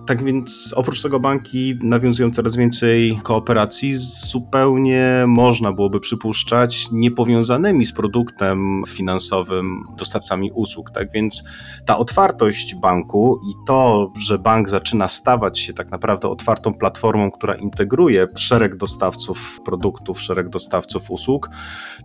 [0.07, 3.95] Tak więc oprócz tego banki nawiązują coraz więcej kooperacji,
[4.31, 10.91] zupełnie można byłoby przypuszczać niepowiązanymi z produktem finansowym dostawcami usług.
[10.91, 11.45] Tak więc
[11.87, 17.55] ta otwartość banku i to, że bank zaczyna stawać się tak naprawdę otwartą platformą, która
[17.55, 21.51] integruje szereg dostawców produktów, szereg dostawców usług,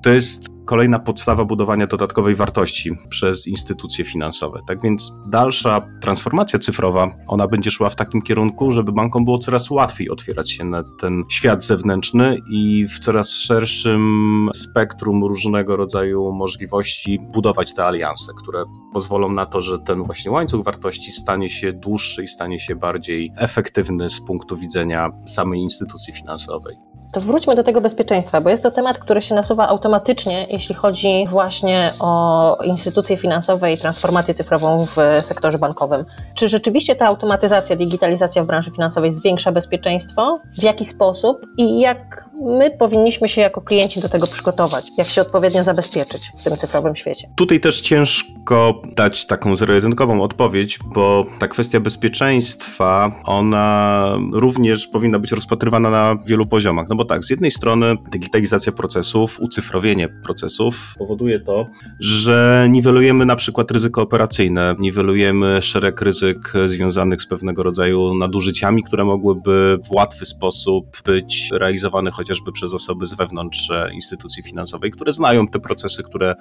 [0.02, 4.60] to jest kolejna podstawa budowania dodatkowej wartości przez instytucje finansowe.
[4.68, 9.72] Tak więc dalsza transformacja cyfrowa, ona będzie szła w takim kierunku, żeby bankom było coraz
[9.72, 17.20] łatwiej otwierać się na ten świat zewnętrzny i w coraz szerszym spektrum różnego rodzaju możliwości
[17.20, 22.24] budować te alianse, które pozwolą na to, że ten właśnie łańcuch wartości stanie się dłuższy
[22.24, 26.76] i stanie się bardziej efektywny z punktu widzenia samej instytucji finansowej.
[27.16, 31.26] To wróćmy do tego bezpieczeństwa, bo jest to temat, który się nasuwa automatycznie, jeśli chodzi
[31.28, 36.06] właśnie o instytucje finansowe i transformację cyfrową w sektorze bankowym.
[36.34, 40.40] Czy rzeczywiście ta automatyzacja, digitalizacja w branży finansowej zwiększa bezpieczeństwo?
[40.58, 44.86] W jaki sposób i jak my powinniśmy się jako klienci do tego przygotować?
[44.98, 47.30] Jak się odpowiednio zabezpieczyć w tym cyfrowym świecie?
[47.36, 55.32] Tutaj też ciężko dać taką zero-jedynkową odpowiedź, bo ta kwestia bezpieczeństwa, ona również powinna być
[55.32, 56.90] rozpatrywana na wielu poziomach.
[56.90, 61.68] No bo tak, z jednej strony digitalizacja procesów, ucyfrowienie procesów powoduje to,
[62.00, 69.06] że niwelujemy na przykład ryzyko operacyjne, niwelujemy szereg ryzyk związanych z pewnego rodzaju nadużyciami, które
[69.06, 75.48] mogłyby w łatwy sposób być realizowane chociażby przez osoby z wewnątrz instytucji finansowej, które znają
[75.48, 76.36] te procesy, które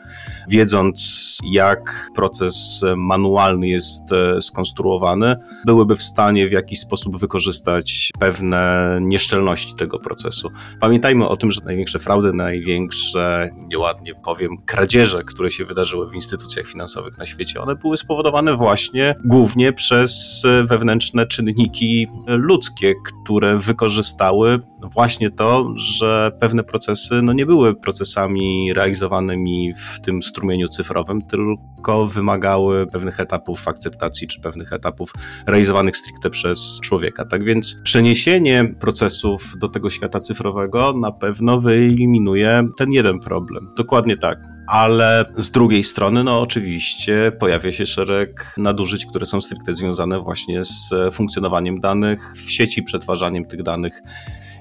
[0.49, 8.99] wiedząc jak proces manualny jest e, skonstruowany, byłyby w stanie w jakiś sposób wykorzystać pewne
[9.03, 10.51] nieszczelności tego procesu.
[10.81, 16.66] Pamiętajmy o tym, że największe fraudy, największe, nieładnie powiem, kradzieże, które się wydarzyły w instytucjach
[16.66, 22.94] finansowych na świecie, one były spowodowane właśnie głównie przez wewnętrzne czynniki ludzkie,
[23.25, 24.59] które wykorzystały
[24.92, 32.07] właśnie to, że pewne procesy no nie były procesami realizowanymi w tym strumieniu cyfrowym, tylko
[32.07, 35.13] wymagały pewnych etapów akceptacji czy pewnych etapów
[35.47, 37.25] realizowanych stricte przez człowieka.
[37.25, 43.69] Tak więc przeniesienie procesów do tego świata cyfrowego na pewno wyeliminuje ten jeden problem.
[43.77, 44.39] Dokładnie tak.
[44.69, 50.65] Ale z drugiej strony, no oczywiście pojawia się szereg nadużyć, które są stricte związane właśnie
[50.65, 54.03] z funkcjonowaniem danych w sieci, przetwarzaniem tych danych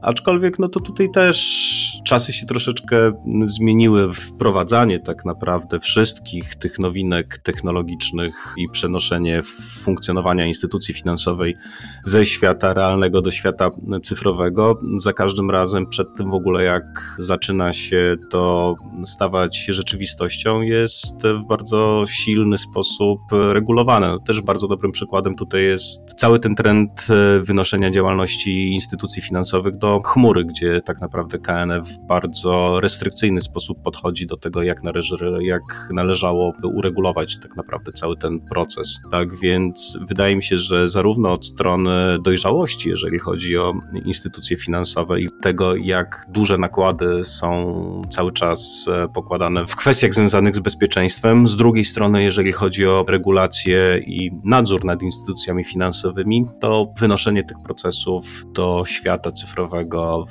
[0.03, 3.11] Aczkolwiek no to tutaj też czasy się troszeczkę
[3.45, 4.13] zmieniły.
[4.13, 9.41] Wprowadzanie tak naprawdę wszystkich tych nowinek technologicznych i przenoszenie
[9.83, 11.55] funkcjonowania instytucji finansowej
[12.03, 13.69] ze świata realnego do świata
[14.03, 14.79] cyfrowego.
[14.97, 21.47] Za każdym razem przed tym w ogóle jak zaczyna się to stawać rzeczywistością jest w
[21.47, 24.17] bardzo silny sposób regulowane.
[24.25, 27.07] Też bardzo dobrym przykładem tutaj jest cały ten trend
[27.41, 34.27] wynoszenia działalności instytucji finansowych do chmury, gdzie tak naprawdę KNF w bardzo restrykcyjny sposób podchodzi
[34.27, 38.99] do tego, jak, należy, jak należałoby uregulować tak naprawdę cały ten proces.
[39.11, 43.73] Tak więc wydaje mi się, że zarówno od strony dojrzałości, jeżeli chodzi o
[44.05, 50.55] instytucje finansowe i tego, jak duże nakłady są cały czas e, pokładane w kwestiach związanych
[50.55, 56.93] z bezpieczeństwem, z drugiej strony, jeżeli chodzi o regulacje i nadzór nad instytucjami finansowymi, to
[56.99, 59.82] wynoszenie tych procesów do świata cyfrowego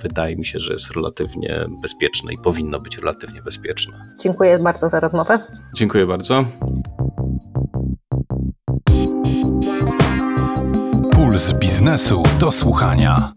[0.03, 4.15] wydaje mi się, że jest relatywnie bezpieczne i powinno być relatywnie bezpieczne.
[4.21, 5.39] Dziękuję bardzo za rozmowę.
[5.75, 6.45] Dziękuję bardzo.
[11.13, 13.33] Puls biznesu do słuchania.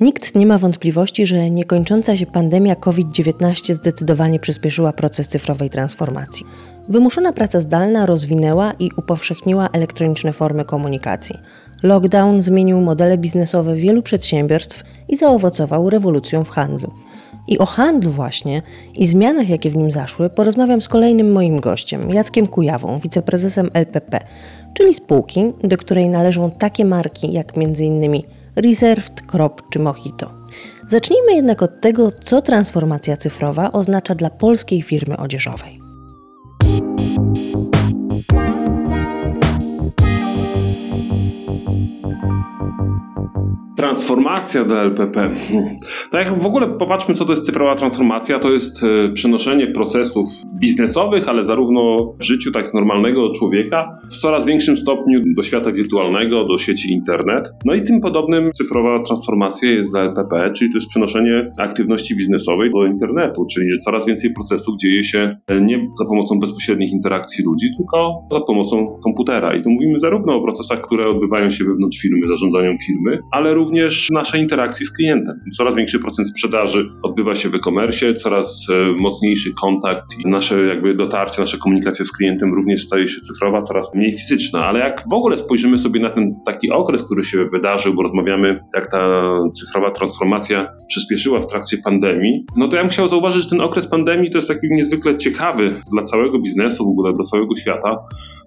[0.00, 6.46] Nikt nie ma wątpliwości, że niekończąca się pandemia COVID-19 zdecydowanie przyspieszyła proces cyfrowej transformacji.
[6.88, 11.38] Wymuszona praca zdalna rozwinęła i upowszechniła elektroniczne formy komunikacji.
[11.82, 16.92] Lockdown zmienił modele biznesowe wielu przedsiębiorstw i zaowocował rewolucją w handlu.
[17.48, 18.62] I o handlu właśnie
[18.94, 24.20] i zmianach, jakie w nim zaszły, porozmawiam z kolejnym moim gościem, Jackiem Kujawą, wiceprezesem LPP,
[24.76, 28.22] czyli spółki, do której należą takie marki jak m.in.
[28.56, 30.30] Reserved, Crop czy Mojito.
[30.88, 35.85] Zacznijmy jednak od tego, co transformacja cyfrowa oznacza dla polskiej firmy odzieżowej.
[44.06, 45.34] Transformacja dla LPP.
[46.12, 48.38] No jak w ogóle popatrzmy, co to jest cyfrowa transformacja.
[48.38, 50.28] To jest e, przenoszenie procesów
[50.60, 56.44] biznesowych, ale zarówno w życiu tak normalnego człowieka w coraz większym stopniu do świata wirtualnego,
[56.44, 57.50] do sieci internet.
[57.64, 62.70] No i tym podobnym cyfrowa transformacja jest dla LPP, czyli to jest przenoszenie aktywności biznesowej
[62.72, 67.44] do internetu, czyli że coraz więcej procesów dzieje się e, nie za pomocą bezpośrednich interakcji
[67.44, 69.56] ludzi, tylko za pomocą komputera.
[69.56, 73.95] I tu mówimy zarówno o procesach, które odbywają się wewnątrz firmy, zarządzaniem firmy, ale również
[74.10, 75.40] naszej interakcji z klientem.
[75.56, 80.94] Coraz większy procent sprzedaży odbywa się w e-commerce, coraz e, mocniejszy kontakt i nasze jakby
[80.94, 84.66] dotarcie, nasza komunikacja z klientem również staje się cyfrowa, coraz mniej fizyczna.
[84.66, 88.60] Ale jak w ogóle spojrzymy sobie na ten taki okres, który się wydarzył, bo rozmawiamy,
[88.74, 93.50] jak ta cyfrowa transformacja przyspieszyła w trakcie pandemii, no to ja bym chciał zauważyć, że
[93.50, 97.56] ten okres pandemii to jest taki niezwykle ciekawy dla całego biznesu, w ogóle dla całego
[97.56, 97.96] świata,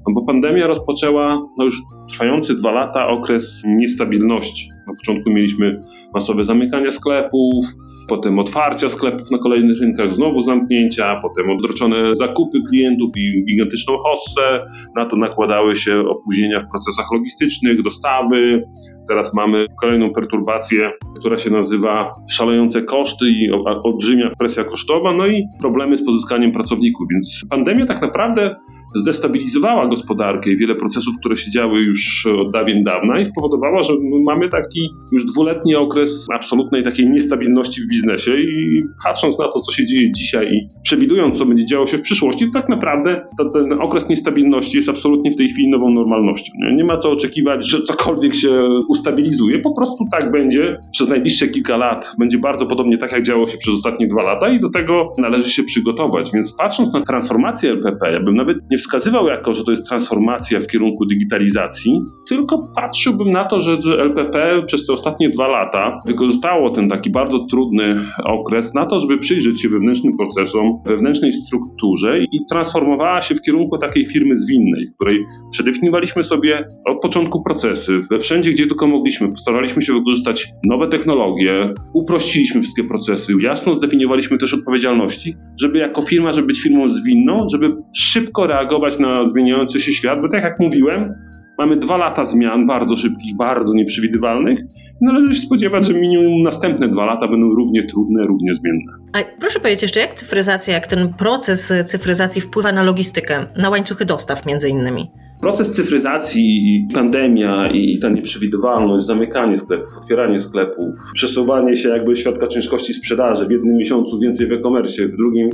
[0.09, 4.69] no bo pandemia rozpoczęła no już trwający dwa lata okres niestabilności.
[4.87, 5.81] Na początku mieliśmy
[6.13, 7.65] masowe zamykania sklepów,
[8.07, 14.67] potem otwarcia sklepów na kolejnych rynkach, znowu zamknięcia, potem odroczone zakupy klientów i gigantyczną hossę.
[14.95, 18.63] Na to nakładały się opóźnienia w procesach logistycznych, dostawy.
[19.07, 23.51] Teraz mamy kolejną perturbację, która się nazywa szalejące koszty i
[23.83, 27.07] olbrzymia presja kosztowa, no i problemy z pozyskaniem pracowników.
[27.11, 28.55] Więc pandemia tak naprawdę
[28.95, 33.93] zdestabilizowała gospodarkę i wiele procesów, które się działy już od dawien dawna i spowodowała, że
[34.25, 39.71] mamy taki już dwuletni okres absolutnej takiej niestabilności w biznesie i patrząc na to, co
[39.71, 43.81] się dzieje dzisiaj i przewidując, co będzie działo się w przyszłości, to tak naprawdę ten
[43.81, 46.53] okres niestabilności jest absolutnie w tej chwili nową normalnością.
[46.59, 46.75] Nie?
[46.75, 51.77] nie ma co oczekiwać, że cokolwiek się ustabilizuje, po prostu tak będzie przez najbliższe kilka
[51.77, 52.15] lat.
[52.19, 55.49] Będzie bardzo podobnie tak, jak działo się przez ostatnie dwa lata i do tego należy
[55.49, 56.31] się przygotować.
[56.33, 60.59] Więc patrząc na transformację LPP, ja bym nawet nie wskazywał jako, że to jest transformacja
[60.59, 66.69] w kierunku digitalizacji, tylko patrzyłbym na to, że, LPP przez te ostatnie dwa lata wykorzystało
[66.69, 72.45] ten taki bardzo trudny okres na to, żeby przyjrzeć się wewnętrznym procesom, wewnętrznej strukturze i
[72.49, 78.51] transformowała się w kierunku takiej firmy zwinnej, której przedefiniowaliśmy sobie od początku procesy, we wszędzie,
[78.51, 85.35] gdzie tylko mogliśmy, postaraliśmy się wykorzystać nowe technologie, uprościliśmy wszystkie procesy, jasno zdefiniowaliśmy też odpowiedzialności,
[85.61, 90.21] żeby jako firma, żeby być firmą zwinną, żeby szybko reagować reagować na zmieniający się świat,
[90.21, 91.15] bo tak jak mówiłem,
[91.57, 94.59] mamy dwa lata zmian bardzo szybkich, bardzo nieprzewidywalnych.
[95.01, 98.93] Należy się spodziewać, że minimum następne dwa lata będą równie trudne, równie zmienne.
[99.13, 104.05] A proszę powiedzieć jeszcze, jak cyfryzacja, jak ten proces cyfryzacji wpływa na logistykę, na łańcuchy
[104.05, 105.11] dostaw między innymi?
[105.41, 112.93] Proces cyfryzacji, pandemia i ta nieprzewidywalność, zamykanie sklepów, otwieranie sklepów, przesuwanie się jakby środka ciężkości
[112.93, 115.49] sprzedaży, w jednym miesiącu więcej w e-commerce, w drugim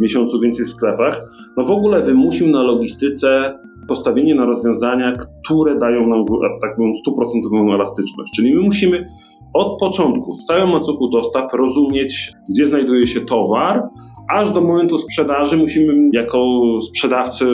[0.00, 1.22] miesiącu więcej w sklepach,
[1.56, 3.58] no w ogóle wymusił na logistyce
[3.90, 5.12] postawienie na rozwiązania,
[5.44, 6.24] które dają nam
[6.60, 8.32] taką stuprocentową elastyczność.
[8.36, 9.06] Czyli my musimy
[9.54, 13.88] od początku, w całym łańcuchu dostaw rozumieć, gdzie znajduje się towar,
[14.28, 16.38] aż do momentu sprzedaży musimy, jako
[16.82, 17.44] sprzedawcy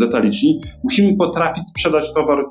[0.00, 2.44] detaliczni, musimy potrafić sprzedać towar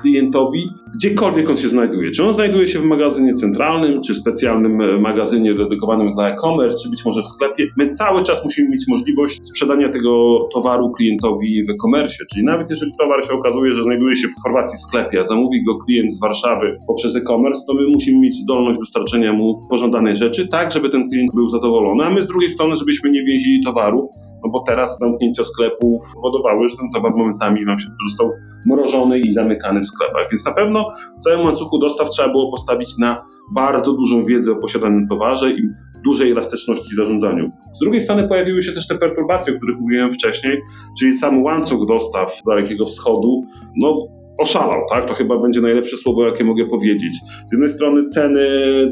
[0.00, 2.10] klientowi, gdziekolwiek on się znajduje.
[2.10, 6.90] Czy on znajduje się w magazynie centralnym, czy specjalnym e, magazynie dedykowanym dla e-commerce, czy
[6.90, 7.66] być może w sklepie.
[7.76, 12.24] My cały czas musimy mieć możliwość sprzedania tego towaru klientowi w e-commerce.
[12.32, 15.78] Czyli nawet jeżeli towar się okazuje, że znajduje się w Chorwacji sklepie, a zamówi go
[15.78, 20.72] klient z Warszawy poprzez e-commerce, to my musimy mieć zdolność dostarczenia mu pożądanej rzeczy, tak
[20.72, 24.10] żeby ten klient był zadowolony, a my z drugiej strony, żebyśmy nie więzili towaru
[24.44, 28.30] no bo teraz zamknięcia sklepów powodowały, że ten towar momentami nam się został
[28.66, 30.26] mrożony i zamykany w sklepach.
[30.30, 34.56] Więc na pewno w całym łańcuchu dostaw trzeba było postawić na bardzo dużą wiedzę o
[34.56, 35.68] posiadanym towarze i
[36.04, 37.50] dużej elastyczności w zarządzaniu.
[37.72, 40.60] Z drugiej strony pojawiły się też te perturbacje, o których mówiłem wcześniej,
[40.98, 43.42] czyli sam łańcuch dostaw Dalekiego Wschodu,
[43.76, 44.06] no
[44.38, 45.06] oszalał, tak?
[45.08, 47.14] To chyba będzie najlepsze słowo, jakie mogę powiedzieć.
[47.48, 48.40] Z jednej strony ceny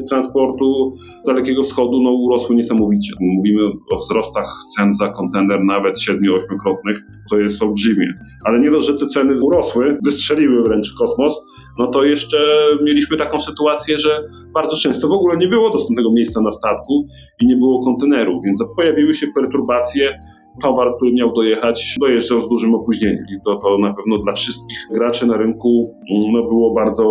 [0.09, 3.13] transportu z Dalekiego Wschodu no, urosły niesamowicie.
[3.19, 6.97] Mówimy o wzrostach cen za kontener nawet 7-8-krotnych,
[7.29, 8.07] co jest olbrzymie.
[8.45, 11.41] Ale nie dość, że te ceny urosły, wystrzeliły wręcz kosmos,
[11.79, 12.37] no to jeszcze
[12.83, 17.05] mieliśmy taką sytuację, że bardzo często w ogóle nie było dostępnego miejsca na statku
[17.41, 20.19] i nie było kontenerów, więc pojawiły się perturbacje
[20.61, 23.25] towar, który miał dojechać, dojeżdżał z dużym opóźnieniem.
[23.35, 25.95] I to, to na pewno dla wszystkich graczy na rynku
[26.33, 27.03] no, było bardzo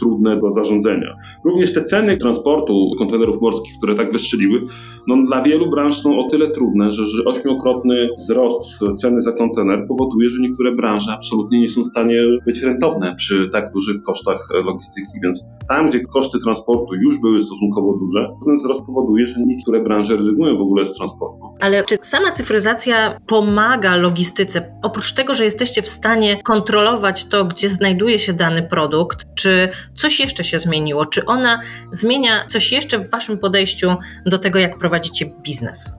[0.00, 1.16] trudne do zarządzania.
[1.44, 4.62] Również te ceny transportu kontenerów morskich, które tak wystrzeliły,
[5.08, 9.84] no, dla wielu branż są o tyle trudne, że, że ośmiokrotny wzrost ceny za kontener
[9.88, 14.48] powoduje, że niektóre branże absolutnie nie są w stanie być rentowne przy tak dużych kosztach
[14.64, 15.12] logistyki.
[15.22, 20.16] Więc tam, gdzie koszty transportu już były stosunkowo duże, ten wzrost powoduje, że niektóre branże
[20.16, 21.46] rezygnują w ogóle z transportu.
[21.60, 24.78] Ale czy sama cyfryzacja cyfryzacja pomaga logistyce?
[24.82, 30.20] Oprócz tego, że jesteście w stanie kontrolować to, gdzie znajduje się dany produkt, czy coś
[30.20, 31.06] jeszcze się zmieniło?
[31.06, 31.60] Czy ona
[31.92, 35.94] zmienia coś jeszcze w Waszym podejściu do tego, jak prowadzicie biznes?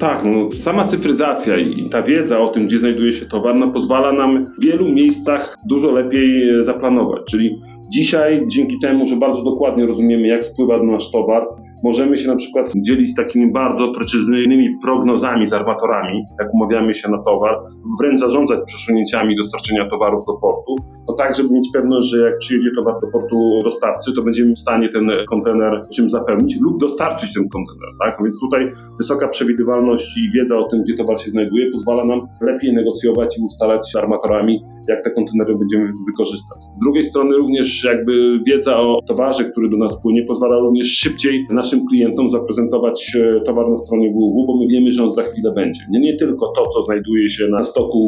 [0.00, 4.12] Tak, no, sama cyfryzacja i ta wiedza o tym, gdzie znajduje się towar, no, pozwala
[4.12, 7.22] nam w wielu miejscach dużo lepiej e, zaplanować.
[7.30, 11.46] Czyli dzisiaj, dzięki temu, że bardzo dokładnie rozumiemy, jak spływa nasz towar,
[11.82, 17.18] możemy się na przykład dzielić takimi bardzo precyzyjnymi prognozami z armatorami, jak umawiamy się na
[17.18, 17.62] towar,
[18.00, 20.76] wręcz zarządzać przesunięciami dostarczenia towarów do portu,
[21.08, 24.58] no tak, żeby mieć pewność, że jak przyjedzie towar do portu dostawcy, to będziemy w
[24.58, 28.18] stanie ten kontener czym zapełnić lub dostarczyć ten kontener, tak?
[28.24, 32.72] Więc tutaj wysoka przewidywalność i wiedza o tym, gdzie towar się znajduje, pozwala nam lepiej
[32.72, 36.58] negocjować i ustalać z armatorami, jak te kontenery będziemy wykorzystać.
[36.80, 41.46] Z drugiej strony również jakby wiedza o towarze, który do nas płynie, pozwala również szybciej
[41.50, 45.52] naszym klientom zaprezentować e, towar na stronie www, bo my wiemy, że on za chwilę
[45.54, 45.80] będzie.
[45.90, 48.00] Nie, nie tylko to, co znajduje się na stoku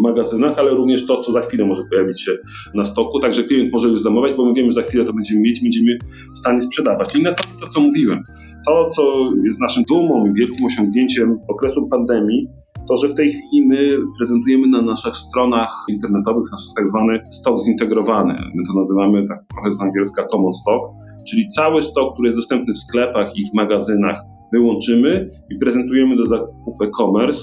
[0.00, 2.32] w magazynach, ale również to, co za chwilę może pojawić się
[2.74, 5.40] na stoku, także klient może już zamówić, bo my wiemy, że za chwilę to będziemy
[5.40, 5.98] mieć, będziemy
[6.34, 7.16] w stanie sprzedawać.
[7.16, 8.22] I na to, to co mówiłem,
[8.66, 12.48] to, co jest naszym dumą i wielkim osiągnięciem okresu pandemii,
[12.88, 17.60] to, że w tej chwili my prezentujemy na naszych stronach internetowych nasz tak zwany stok
[17.60, 18.34] zintegrowany.
[18.54, 20.82] My to nazywamy tak trochę z angielska common stock,
[21.30, 24.22] czyli cały stok, który jest dostępny w sklepach i w magazynach,
[24.52, 27.42] my łączymy i prezentujemy do zakupów e-commerce.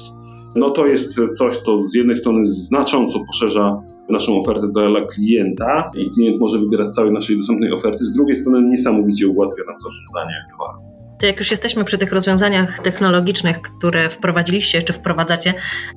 [0.56, 6.10] No to jest coś, co z jednej strony znacząco poszerza naszą ofertę dla klienta i
[6.10, 10.36] klient może wybierać z całej naszej dostępnej oferty, z drugiej strony niesamowicie ułatwia nam zarządzanie
[10.52, 11.05] towaru.
[11.20, 15.54] To jak już jesteśmy przy tych rozwiązaniach technologicznych, które wprowadziliście czy wprowadzacie,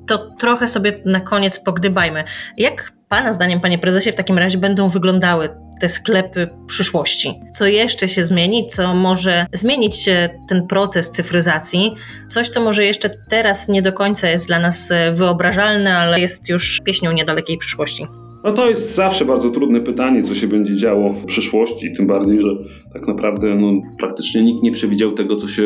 [0.07, 2.23] to trochę sobie na koniec pogdybajmy.
[2.57, 5.49] Jak Pana zdaniem, Panie Prezesie, w takim razie będą wyglądały
[5.81, 7.33] te sklepy przyszłości?
[7.53, 8.67] Co jeszcze się zmieni?
[8.67, 10.05] Co może zmienić
[10.49, 11.95] ten proces cyfryzacji?
[12.29, 16.81] Coś, co może jeszcze teraz nie do końca jest dla nas wyobrażalne, ale jest już
[16.85, 18.07] pieśnią niedalekiej przyszłości.
[18.43, 22.41] No to jest zawsze bardzo trudne pytanie, co się będzie działo w przyszłości, tym bardziej,
[22.41, 22.49] że
[22.93, 25.63] tak naprawdę no, praktycznie nikt nie przewidział tego, co się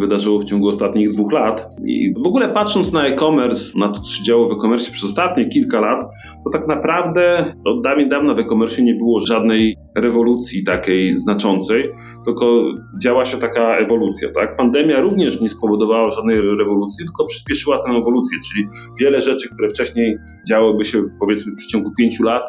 [0.00, 1.70] wydarzyło w ciągu ostatnich dwóch lat.
[1.86, 5.48] I w ogóle patrząc na e-commerce, na to, co się działo w e-commerce przez ostatnie
[5.48, 6.04] kilka lat,
[6.44, 11.90] to tak naprawdę od dawien dawna w e-commerce nie było żadnej rewolucji takiej znaczącej,
[12.24, 12.64] tylko
[13.02, 14.28] działa się taka ewolucja.
[14.32, 14.56] Tak?
[14.56, 18.66] Pandemia również nie spowodowała żadnej rewolucji, tylko przyspieszyła tę ewolucję, czyli
[19.00, 20.16] wiele rzeczy, które wcześniej
[20.48, 22.42] działoby się powiedzmy w przeciągu pięciu lat,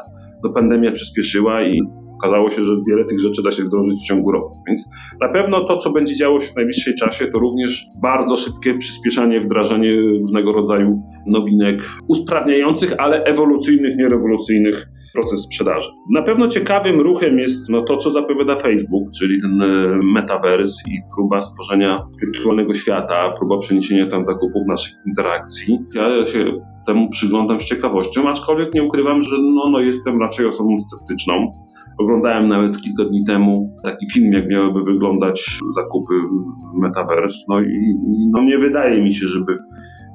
[0.44, 1.82] no pandemia przyspieszyła i
[2.16, 4.60] okazało się, że wiele tych rzeczy da się wdrożyć w ciągu roku.
[4.68, 4.86] Więc
[5.22, 9.40] na pewno to, co będzie działo się w najbliższej czasie, to również bardzo szybkie przyspieszanie,
[9.40, 15.90] wdrażanie różnego rodzaju nowinek usprawniających, ale ewolucyjnych, nie rewolucyjnych proces sprzedaży.
[16.12, 21.00] Na pewno ciekawym ruchem jest no, to, co zapowiada Facebook, czyli ten e, metaverse i
[21.16, 25.80] próba stworzenia wirtualnego świata, próba przeniesienia tam zakupów, naszych interakcji.
[25.94, 26.46] Ja się
[26.86, 31.52] temu przyglądam z ciekawością, aczkolwiek nie ukrywam, że no, no jestem raczej osobą sceptyczną.
[31.98, 36.14] Oglądałem nawet kilka dni temu taki film, jak miałyby wyglądać zakupy
[36.74, 37.38] w Metaverse.
[37.50, 37.96] No i,
[38.34, 39.58] no nie wydaje mi się, żeby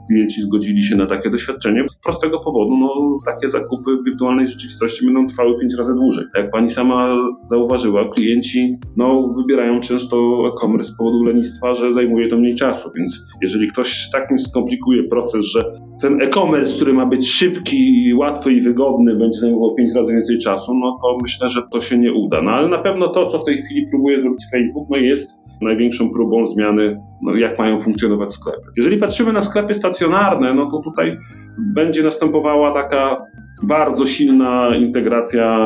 [0.08, 5.04] klienci zgodzili się na takie doświadczenie z prostego powodu, no takie zakupy w wirtualnej rzeczywistości
[5.04, 6.24] będą trwały pięć razy dłużej.
[6.36, 10.16] Jak pani sama zauważyła, klienci no, wybierają często
[10.48, 15.44] e-commerce z powodu lenistwa, że zajmuje to mniej czasu, więc jeżeli ktoś takim skomplikuje proces,
[15.44, 15.60] że
[16.00, 20.74] ten e-commerce, który ma być szybki, łatwy i wygodny, będzie zajmował pięć razy więcej czasu,
[20.74, 22.42] no to myślę, że to się nie uda.
[22.42, 26.10] No ale na pewno to, co w tej chwili próbuje zrobić Facebook, no jest największą
[26.10, 28.62] próbą zmiany, no, jak mają funkcjonować sklepy.
[28.76, 31.18] Jeżeli patrzymy na sklepy stacjonarne, no to tutaj
[31.58, 33.22] będzie następowała taka
[33.62, 35.58] bardzo silna integracja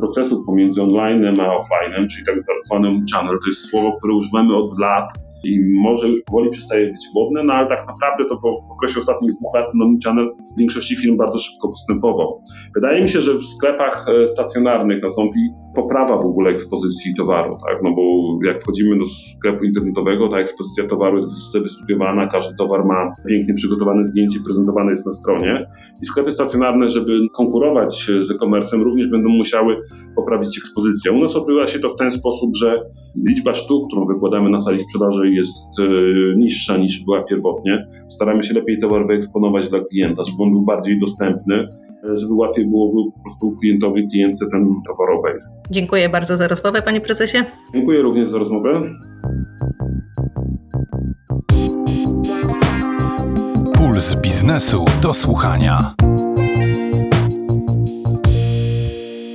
[0.00, 3.38] procesów pomiędzy online'em a offline'em, czyli tak zwany channel.
[3.42, 5.04] To jest słowo, które używamy od lat
[5.44, 9.32] i może już powoli przestaje być modne, no ale tak naprawdę to w okresie ostatnich
[9.32, 12.42] dwóch lat no, channel w większości firm bardzo szybko postępował.
[12.74, 15.38] Wydaje mi się, że w sklepach e, stacjonarnych nastąpi
[15.74, 17.82] poprawa w ogóle ekspozycji towaru, tak?
[17.82, 18.02] no bo
[18.46, 24.04] jak wchodzimy do sklepu internetowego, ta ekspozycja towaru jest wystudiowana, każdy towar ma pięknie przygotowane
[24.04, 25.66] zdjęcie, prezentowane jest na stronie
[26.02, 29.76] i sklepy stacjonarne, żeby konkurować z e-commerce'em również będą musiały
[30.16, 31.12] poprawić ekspozycję.
[31.12, 32.80] U nas odbywa się to w ten sposób, że
[33.28, 35.82] liczba sztuk, którą wykładamy na sali sprzedaży jest e,
[36.36, 37.86] niższa niż była pierwotnie.
[38.08, 41.54] Staramy się lepiej towar wyeksponować dla klienta, żeby on był bardziej dostępny,
[42.04, 45.50] e, żeby łatwiej było po prostu klientowi, klientce ten towar obejrzeć.
[45.70, 47.38] Dziękuję bardzo za rozmowę, panie prezesie.
[47.74, 48.82] Dziękuję również za rozmowę.
[53.74, 55.94] Puls biznesu do słuchania.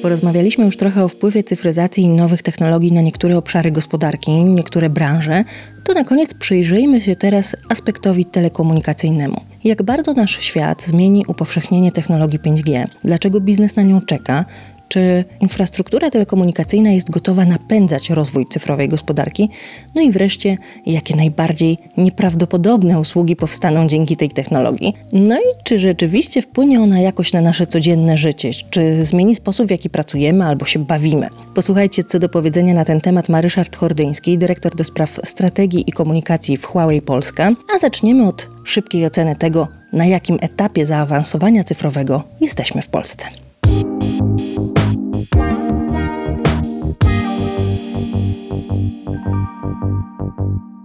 [0.02, 5.44] Porozmawialiśmy już trochę o wpływie cyfryzacji i nowych technologii na niektóre obszary gospodarki, niektóre branże.
[5.84, 9.42] To na koniec przyjrzyjmy się teraz aspektowi telekomunikacyjnemu.
[9.64, 12.88] Jak bardzo nasz świat zmieni upowszechnienie technologii 5G?
[13.04, 14.46] Dlaczego biznes na nią czeka?
[14.88, 19.50] Czy infrastruktura telekomunikacyjna jest gotowa napędzać rozwój cyfrowej gospodarki?
[19.96, 24.94] No i wreszcie, jakie najbardziej nieprawdopodobne usługi powstaną dzięki tej technologii?
[25.14, 28.52] No i czy rzeczywiście wpłynie ona jakoś na nasze codzienne życie?
[28.70, 31.28] Czy zmieni sposób, w jaki pracujemy albo się bawimy?
[31.54, 35.92] Posłuchajcie, co do powiedzenia na ten temat ma Ryszard Hordyński, dyrektor do spraw strategii i
[35.92, 37.52] komunikacji w Huawei Polska.
[37.76, 43.28] A zaczniemy od szybkiej oceny tego, na jakim etapie zaawansowania cyfrowego jesteśmy w Polsce.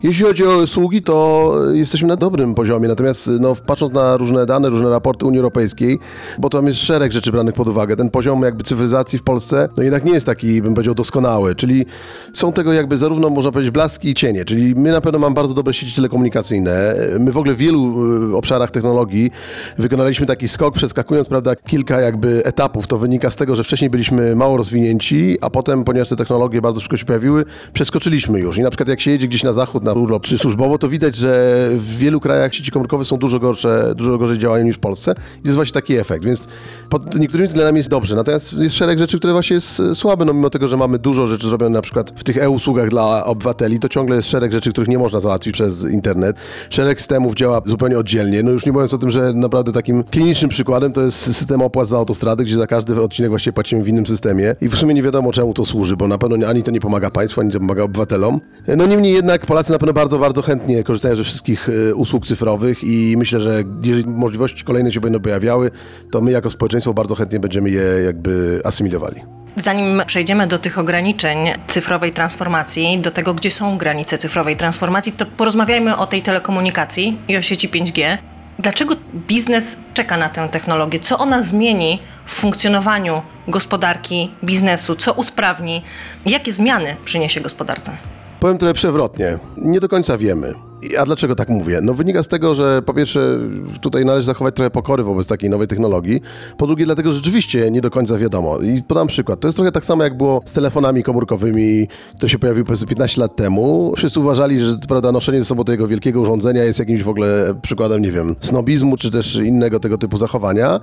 [0.03, 4.69] Jeśli chodzi o usługi, to jesteśmy na dobrym poziomie, natomiast no, patrząc na różne dane,
[4.69, 5.99] różne raporty Unii Europejskiej,
[6.39, 9.83] bo tam jest szereg rzeczy branych pod uwagę, ten poziom jakby cyfryzacji w Polsce, no
[9.83, 11.87] jednak nie jest taki, bym powiedział, doskonały, czyli
[12.35, 15.55] są tego jakby zarówno, można powiedzieć, blaski i cienie, czyli my na pewno mamy bardzo
[15.55, 19.31] dobre sieci telekomunikacyjne, my w ogóle w wielu y, obszarach technologii
[19.79, 24.37] wykonaliśmy taki skok, przeskakując, prawda, kilka jakby etapów, to wynika z tego, że wcześniej byliśmy
[24.37, 28.59] mało rozwinięci, a potem, ponieważ te technologie bardzo szybko się pojawiły, przeskoczyliśmy już.
[28.59, 31.17] I na przykład jak się jedzie gdzieś na zachód, na urlop czy służbowo, to widać,
[31.17, 35.13] że w wielu krajach sieci komórkowe są dużo gorsze, dużo gorzej działają niż w Polsce.
[35.13, 36.49] I to jest właśnie taki efekt, więc
[36.89, 40.51] pod niektórymi względami jest dobrze, natomiast jest szereg rzeczy, które właśnie jest słabe, no mimo
[40.51, 44.17] tego, że mamy dużo rzeczy zrobione na przykład w tych e-usługach dla obywateli, to ciągle
[44.17, 46.37] jest szereg rzeczy, których nie można załatwić przez internet.
[46.71, 50.51] Szereg systemów działa zupełnie oddzielnie, no już nie mówiąc o tym, że naprawdę takim klinicznym
[50.51, 54.07] przykładem to jest system opłat za autostrady, gdzie za każdy odcinek właściwie płacimy w innym
[54.07, 54.55] systemie.
[54.61, 57.11] I w sumie nie wiadomo czemu to służy, bo na pewno ani to nie pomaga
[57.11, 58.41] państwu, ani to pomaga obywatelom.
[58.77, 62.85] No niemniej jednak Polacy na pewno bardzo, bardzo chętnie korzystają ze wszystkich y, usług cyfrowych
[62.85, 65.71] i myślę, że jeżeli możliwości kolejne się będą pojawiały,
[66.11, 69.21] to my jako społeczeństwo bardzo chętnie będziemy je jakby asymilowali.
[69.57, 75.27] Zanim przejdziemy do tych ograniczeń cyfrowej transformacji, do tego, gdzie są granice cyfrowej transformacji, to
[75.27, 78.19] porozmawiajmy o tej telekomunikacji i o sieci 5G.
[78.59, 78.95] Dlaczego
[79.29, 80.99] biznes czeka na tę technologię?
[80.99, 84.95] Co ona zmieni w funkcjonowaniu gospodarki, biznesu?
[84.95, 85.83] Co usprawni?
[86.27, 88.20] Jakie zmiany przyniesie gospodarce?
[88.41, 89.39] Powiem trochę przewrotnie.
[89.57, 90.70] Nie do końca wiemy.
[90.99, 91.81] A dlaczego tak mówię?
[91.83, 93.39] No wynika z tego, że po pierwsze
[93.81, 96.21] tutaj należy zachować trochę pokory wobec takiej nowej technologii.
[96.57, 98.59] Po drugie dlatego, że rzeczywiście nie do końca wiadomo.
[98.59, 99.41] I podam przykład.
[99.41, 103.21] To jest trochę tak samo jak było z telefonami komórkowymi, które się pojawiły powiedzmy 15
[103.21, 103.93] lat temu.
[103.97, 108.03] Wszyscy uważali, że prawda, noszenie ze sobą tego wielkiego urządzenia jest jakimś w ogóle przykładem,
[108.03, 110.81] nie wiem, snobizmu czy też innego tego typu zachowania.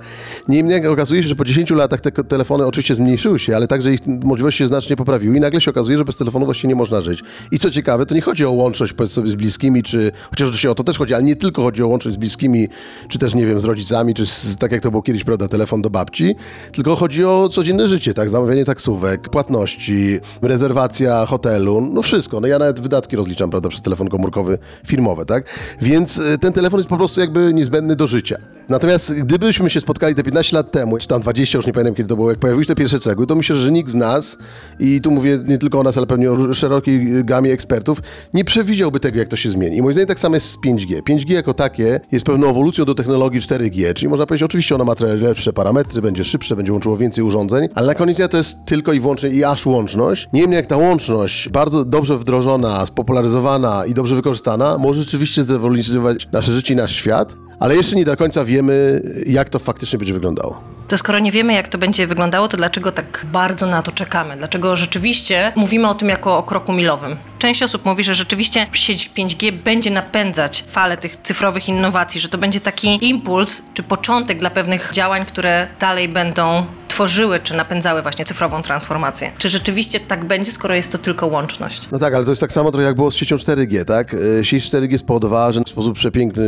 [0.48, 4.00] Niemniej okazuje się, że po 10 latach te telefony oczywiście zmniejszyły się, ale także ich
[4.06, 7.22] możliwości się znacznie poprawiły i nagle się okazuje, że bez telefonu właściwie nie można żyć.
[7.50, 10.70] I co ciekawe, to nie chodzi o łączność powiedzmy sobie z bliskimi czy chociaż oczywiście
[10.70, 12.68] o to też chodzi, ale nie tylko chodzi o łączność z bliskimi,
[13.08, 15.82] czy też, nie wiem, z rodzicami, czy z, tak jak to było kiedyś, prawda, telefon
[15.82, 16.34] do babci,
[16.72, 22.58] tylko chodzi o codzienne życie, tak, zamawianie taksówek, płatności, rezerwacja hotelu, no wszystko, no ja
[22.58, 25.44] nawet wydatki rozliczam, prawda, przez telefon komórkowy firmowy, tak,
[25.82, 28.36] więc y, ten telefon jest po prostu jakby niezbędny do życia.
[28.68, 32.08] Natomiast gdybyśmy się spotkali te 15 lat temu, czy tam 20, już nie pamiętam kiedy
[32.08, 34.38] to było, jak pojawiły się te pierwsze cegły, to myślę, że nikt z nas,
[34.78, 37.98] i tu mówię nie tylko o nas, ale pewnie o szerokiej gamie ekspertów,
[38.34, 39.77] nie przewidziałby tego, jak to się zmieni.
[39.78, 41.02] I moim zdaniem tak samo jest z 5G.
[41.02, 44.94] 5G jako takie jest pewną ewolucją do technologii 4G, czyli można powiedzieć, oczywiście ona ma
[44.94, 48.92] trochę lepsze parametry, będzie szybsze, będzie łączyło więcej urządzeń, ale na koniec to jest tylko
[48.92, 50.28] i wyłącznie i aż łączność.
[50.32, 56.52] Niemniej jak ta łączność bardzo dobrze wdrożona, spopularyzowana i dobrze wykorzystana, może rzeczywiście zrewolucjonizować nasze
[56.52, 60.77] życie i nasz świat, ale jeszcze nie do końca wiemy, jak to faktycznie będzie wyglądało.
[60.88, 64.36] To skoro nie wiemy, jak to będzie wyglądało, to dlaczego tak bardzo na to czekamy?
[64.36, 67.16] Dlaczego rzeczywiście mówimy o tym jako o kroku milowym?
[67.38, 72.38] Część osób mówi, że rzeczywiście sieć 5G będzie napędzać falę tych cyfrowych innowacji, że to
[72.38, 76.66] będzie taki impuls czy początek dla pewnych działań, które dalej będą
[76.98, 79.30] tworzyły czy napędzały właśnie cyfrową transformację.
[79.38, 81.88] Czy rzeczywiście tak będzie, skoro jest to tylko łączność?
[81.92, 84.14] No tak, ale to jest tak samo trochę jak było z siecią 4G, tak?
[84.40, 86.44] E, Sieć 4G spowodowała, że w sposób przepiękny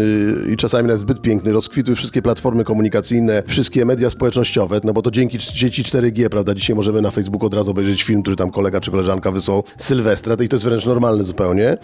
[0.53, 5.11] i czasami nawet zbyt piękny rozkwitły wszystkie platformy komunikacyjne, wszystkie media społecznościowe, no bo to
[5.11, 8.81] dzięki sieci 4G, prawda, dzisiaj możemy na Facebooku od razu obejrzeć film, który tam kolega
[8.81, 11.77] czy koleżanka wysłał Sylwestra, i to jest wręcz normalne zupełnie.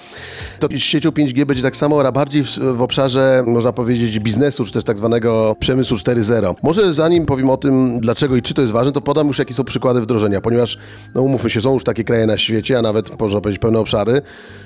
[0.59, 4.65] To z siecią 5G będzie tak samo, a bardziej w, w obszarze, można powiedzieć, biznesu,
[4.65, 6.55] czy też tak zwanego przemysłu 4.0.
[6.63, 9.55] Może zanim powiem o tym, dlaczego i czy to jest ważne, to podam już jakie
[9.55, 10.79] są przykłady wdrożenia, ponieważ,
[11.15, 14.23] no umówmy się, są już takie kraje na świecie, a nawet można powiedzieć pełne obszary,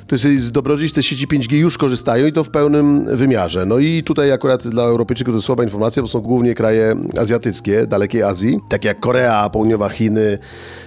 [0.07, 3.67] to jest z dobrodziejstw sieci 5G już korzystają i to w pełnym wymiarze.
[3.67, 8.23] No i tutaj akurat dla Europejczyków to słaba informacja, bo są głównie kraje azjatyckie, dalekiej
[8.23, 10.39] Azji, takie jak Korea, Południowa Chiny,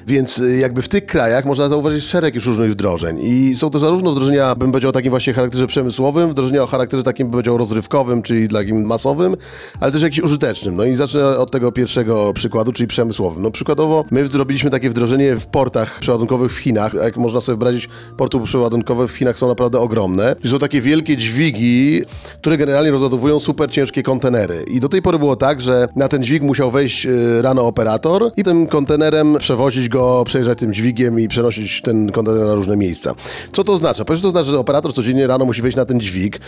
[0.08, 4.12] więc jakby w tych krajach można zauważyć szereg już różnych wdrożeń i są to zarówno
[4.12, 8.22] wdrożenia, bym powiedział, o takim właśnie charakterze przemysłowym, wdrożenia o charakterze takim, bym powiedział, rozrywkowym,
[8.22, 9.36] czyli takim masowym,
[9.80, 10.76] ale też jakimś użytecznym.
[10.76, 13.44] No i zacznę od tego pierwszego przykładu, czyli przemysłowym.
[13.44, 16.94] No przykładowo, my zrobiliśmy takie wdrożenie w portach przeładunkowych w Chinach.
[16.94, 20.36] Jak można sobie wyobrazić, porty przeładunkowe w Chinach są naprawdę ogromne.
[20.46, 22.02] Są takie wielkie dźwigi,
[22.41, 24.66] które generalnie rozładowują super ciężkie kontenery.
[24.68, 28.32] I do tej pory było tak, że na ten dźwig musiał wejść y, rano operator
[28.38, 33.16] i tym kontenerem przewozić go, przejeżdżać tym dźwigiem i przenosić ten kontener na różne miejsca.
[33.52, 34.06] Co to oznacza?
[34.06, 36.39] Po to oznacza, że operator codziennie rano musi wejść na ten dźwig.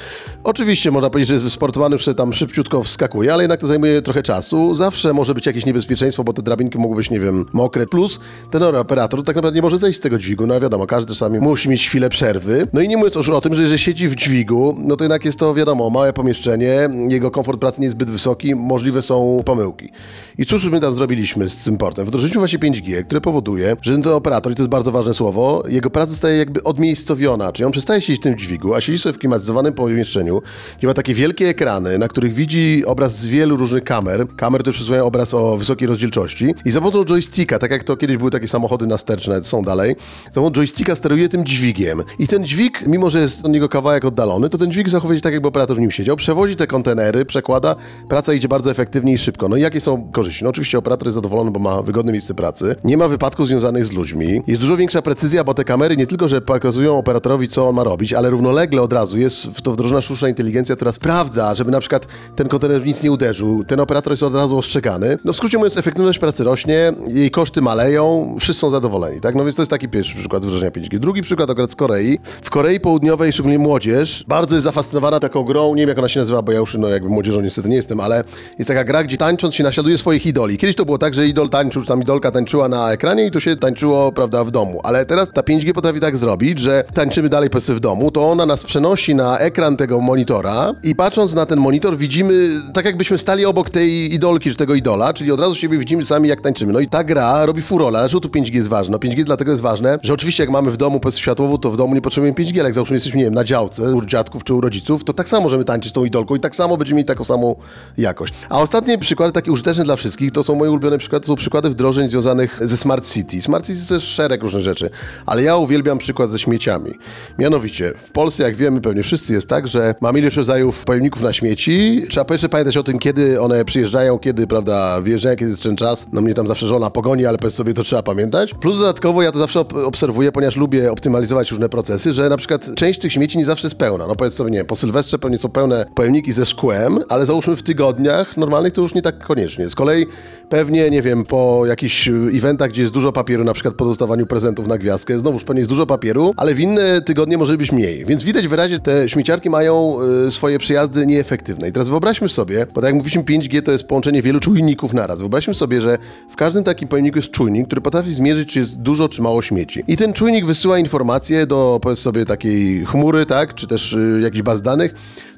[0.43, 4.24] Oczywiście można powiedzieć, że jest wysportowany, już tam szybciutko wskakuje, ale jednak to zajmuje trochę
[4.24, 4.76] czasu.
[4.76, 7.88] Zawsze może być jakieś niebezpieczeństwo, bo te drabinki mogą być, nie wiem, mokre.
[7.88, 8.19] Plus
[8.51, 10.47] ten operator tak naprawdę nie może zejść z tego dźwigu.
[10.47, 12.67] No wiadomo, każdy czasami musi mieć chwilę przerwy.
[12.73, 15.25] No i nie mówiąc już o tym, że jeżeli siedzi w dźwigu, no to jednak
[15.25, 19.89] jest to wiadomo, małe pomieszczenie, jego komfort pracy nie jest zbyt wysoki, możliwe są pomyłki.
[20.38, 22.05] I cóż my tam zrobiliśmy z tym portem?
[22.05, 25.89] Wdrożyliśmy właśnie 5G, które powoduje, że ten operator, i to jest bardzo ważne słowo, jego
[25.89, 29.17] praca staje jakby odmiejscowiona, czyli on przestaje siedzieć w tym dźwigu, a siedzi sobie w
[29.17, 30.41] klimatyzowanym pomieszczeniu,
[30.77, 34.27] gdzie ma takie wielkie ekrany, na których widzi obraz z wielu różnych kamer.
[34.36, 36.24] Kamery też przysłuchają obraz o wysokiej rozdzielczości.
[36.65, 39.95] I za joysticka, tak jak to kiedyś były takie samochody nasterczne, są dalej,
[40.32, 42.03] za joysticka steruje tym dźwigiem.
[42.19, 45.21] I ten dźwig, mimo że jest od niego kawałek oddalony, to ten dźwig zachowuje się
[45.21, 47.76] tak, jakby operator w nim siedział, przewozi te kontenery, przekłada,
[48.09, 49.49] praca idzie bardzo efektywnie i szybko.
[49.49, 50.43] No i jakie są korzyści?
[50.43, 53.91] No oczywiście operator jest zadowolony, bo ma wygodne miejsce pracy, nie ma wypadków związanych z
[53.91, 57.76] ludźmi, jest dużo większa precyzja, bo te kamery nie tylko, że pokazują operatorowi, co on
[57.76, 61.71] ma robić, ale równolegle od razu jest w to wdrożona sztuczna inteligencja, która sprawdza, żeby
[61.71, 65.17] na przykład ten kontener w nic nie uderzył, ten operator jest od razu ostrzegany.
[65.26, 69.36] No w skrócie mówiąc, efektywność pracy rośnie, jej koszty maleją, wszyscy są zadowoleni, tak?
[69.36, 70.99] No więc to jest taki pierwszy przykład wdrożenia 5G.
[70.99, 72.20] Drugi przykład akurat z Korei.
[72.41, 76.20] W Korei Południowej, szczególnie młodzież, bardzo jest zafascynowana taką grą, nie wiem jak ona się
[76.20, 78.24] nazywa, bo ja już no jakby młodzieżą niestety nie jestem, ale
[78.58, 80.58] jest taka gra, gdzie tańcząc się naśladuje swoich idoli.
[80.58, 83.39] Kiedyś to było tak, że idol tańczył, czy tam idolka tańczyła na ekranie i to
[83.39, 84.82] się tańczyło, prawda, w domu.
[84.84, 88.45] Ale teraz ta 5G potrafi tak zrobić, że tańczymy dalej powiedzmy w domu, to ona
[88.45, 93.45] nas przenosi na ekran tego monitora i patrząc na ten monitor widzimy, tak jakbyśmy stali
[93.45, 96.74] obok tej idolki, czy tego idola, czyli od razu siebie widzimy sami jak tańczymy.
[96.74, 98.91] No i ta gra robi furorę, ale tu 5G jest ważne?
[98.91, 101.78] No 5G dlatego jest ważne, że oczywiście jak mamy w domu powiedzmy światłowód, to w
[101.78, 104.54] domu nie potrzebujemy 5G, ale jak załóżmy jesteśmy, nie wiem, na działce u dziadków czy
[104.54, 107.24] u rodziców, to tak samo możemy tańczyć tą idolką i tak samo będziemy mieli taką
[107.24, 107.56] samą
[107.98, 108.34] jakość.
[108.50, 111.70] A ostatnie przykłady, takie użyteczne dla wszystkich, to są moje ulubione przykłady, to są przykłady
[111.70, 113.41] wdrożeń związanych ze Smart City.
[113.41, 114.89] Smart City to jest szereg różnych rzeczy,
[115.26, 116.91] ale ja uwielbiam przykład ze śmieciami.
[117.39, 121.34] Mianowicie, w Polsce, jak wiemy, pewnie wszyscy jest tak, że mamy ileś rodzajów pojemników na
[121.34, 122.04] śmieci.
[122.10, 126.07] Trzeba jeszcze pamiętać o tym, kiedy one przyjeżdżają, kiedy, prawda, wyjeżdżają, kiedy ten czas.
[126.11, 128.53] No mnie tam zawsze żona pogoni, ale powiedz sobie, to trzeba pamiętać.
[128.53, 132.75] Plus dodatkowo ja to zawsze ob obserwuję, ponieważ lubię optymalizować różne procesy, że na przykład
[132.75, 134.07] część tych śmieci nie zawsze jest pełna.
[134.07, 137.63] No powiedz sobie, nie po Sylwestrze pewnie są pełne pojemniki ze szkłem, ale załóżmy w
[137.63, 139.69] tygodniach normalnych to już nie tak koniecznie.
[139.69, 140.05] Z kolei
[140.49, 144.67] pewnie, nie wiem, po jakichś eventach, gdzie jest dużo papieru, na przykład po dostawaniu prezentów
[144.67, 148.05] na gwiazdkę, znowuż pewnie jest dużo papieru, ale w inne tygodnie może być mniej.
[148.05, 151.69] Więc widać wyraźnie, te śmieciarki mają y, swoje przyjazdy nieefektywne.
[151.69, 155.19] I teraz wyobraźmy sobie, bo tak jak mówiliśmy, 5G to jest połączenie wielu czujników naraz.
[155.19, 155.97] Wyobraźmy sobie, że
[156.30, 159.84] w każdym takim pojemniku jest czujnik, który potrafi zmierzyć, czy jest dużo, czy mało śmieci.
[159.88, 164.41] I ten czujnik wysyła informacje do, powiedz sobie, takiej chmury, tak, czy też y, jakichś
[164.41, 164.95] baz danych,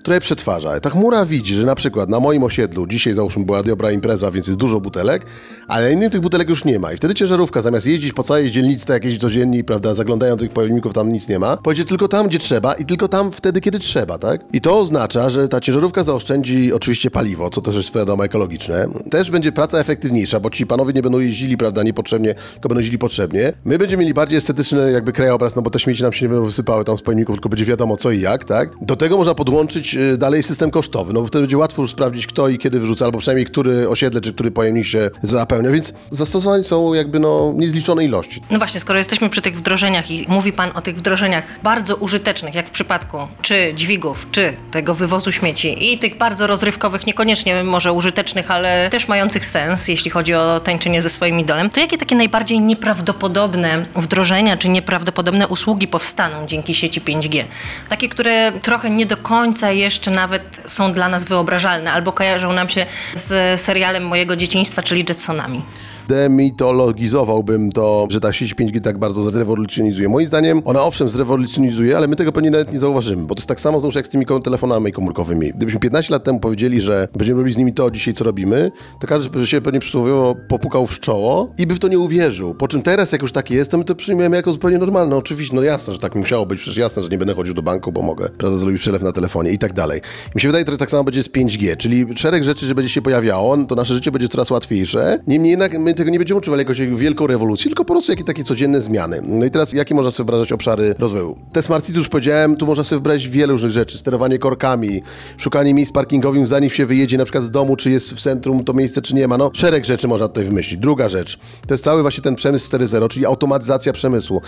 [0.07, 0.79] która je przetwarza.
[0.79, 4.47] Ta chmura widzi, że na przykład na moim osiedlu, dzisiaj załóżmy była dobra impreza, więc
[4.47, 5.25] jest dużo butelek,
[5.67, 6.93] ale innych tych butelek już nie ma.
[6.93, 10.53] I wtedy ciężarówka zamiast jeździć po całej dzielnicy, tak jakieś codzienni, prawda, zaglądają do tych
[10.53, 13.79] pojemników, tam nic nie ma, pojedzie tylko tam, gdzie trzeba i tylko tam wtedy, kiedy
[13.79, 14.41] trzeba, tak?
[14.53, 18.87] I to oznacza, że ta ciężarówka zaoszczędzi oczywiście paliwo, co też jest wiadomo ekologiczne.
[19.11, 22.97] Też będzie praca efektywniejsza, bo ci panowie nie będą jeździli, prawda, niepotrzebnie, tylko będą jeździli
[22.97, 23.53] potrzebnie.
[23.65, 26.45] My będziemy mieli bardziej estetyczny jakby krajobraz, no bo te śmieci nam się nie będą
[26.45, 28.69] wysypały tam z pojemników, tylko będzie wiadomo co i jak, tak?
[28.81, 32.27] Do tego można podłączyć y, dalej system kosztowy, no bo wtedy będzie łatwo już sprawdzić,
[32.27, 36.63] kto i kiedy wyrzuca, albo przynajmniej który osiedle, czy który pojemnik się zapełnia, więc zastosowań
[36.63, 38.41] są jakby no niezliczone ilości.
[38.51, 42.55] No właśnie, skoro jesteśmy przy tych wdrożeniach i mówi Pan o tych wdrożeniach bardzo użytecznych,
[42.55, 47.93] jak w przypadku czy dźwigów, czy tego wywozu śmieci i tych bardzo rozrywkowych, niekoniecznie może
[47.93, 52.15] użytecznych, ale też mających sens, jeśli chodzi o tańczenie ze swoim idolem, to jakie takie
[52.15, 57.43] najbardziej nieprawdopodobne wdrożenia czy nieprawdopodobne usługi powstaną dzięki sieci 5G?
[57.89, 62.69] Takie, które trochę nie do końca jeszcze nawet są dla nas wyobrażalne albo kojarzą nam
[62.69, 65.63] się z serialem mojego dzieciństwa, czyli Jetsonami
[66.07, 70.09] demitologizowałbym to, że ta sieć 5G tak bardzo zrewolucjonizuje.
[70.09, 73.47] Moim zdaniem ona owszem zrewolucjonizuje, ale my tego pewnie nawet nie zauważymy, bo to jest
[73.47, 75.51] tak samo znów jak z tymi telefonami komórkowymi.
[75.55, 79.07] Gdybyśmy 15 lat temu powiedzieli, że będziemy robić z nimi to dzisiaj, co robimy, to
[79.07, 82.53] każdy by się pewnie przysłowiowo popukał w czoło i by w to nie uwierzył.
[82.53, 85.15] Po czym teraz, jak już tak jest, to my to przyjmujemy jako zupełnie normalne.
[85.15, 87.91] Oczywiście, no jasne, że tak musiało być, przecież jasne, że nie będę chodził do banku,
[87.91, 90.01] bo mogę, prawda, zrobić przelew na telefonie i tak dalej.
[90.35, 93.01] Mi się wydaje, że tak samo będzie z 5G, czyli szereg rzeczy, że będzie się
[93.01, 95.19] pojawiało, to nasze życie będzie coraz łatwiejsze.
[95.27, 98.43] Niemniej jednak my tego nie będziemy uczuwali jakoś wielką rewolucji, tylko po prostu jakie takie
[98.43, 99.21] codzienne zmiany.
[99.23, 101.37] No i teraz, jakie można sobie wyobrażać obszary rozwoju?
[101.53, 103.97] Te smart city, już powiedziałem, tu można sobie wyobrazić wiele różnych rzeczy.
[103.97, 105.01] Sterowanie korkami,
[105.37, 108.73] szukanie miejsc parkingowym, zanim się wyjedzie na przykład z domu, czy jest w centrum to
[108.73, 109.37] miejsce, czy nie ma.
[109.37, 110.79] No, szereg rzeczy można tutaj wymyślić.
[110.79, 114.41] Druga rzecz, to jest cały właśnie ten przemysł 4.0, czyli automatyzacja przemysłu.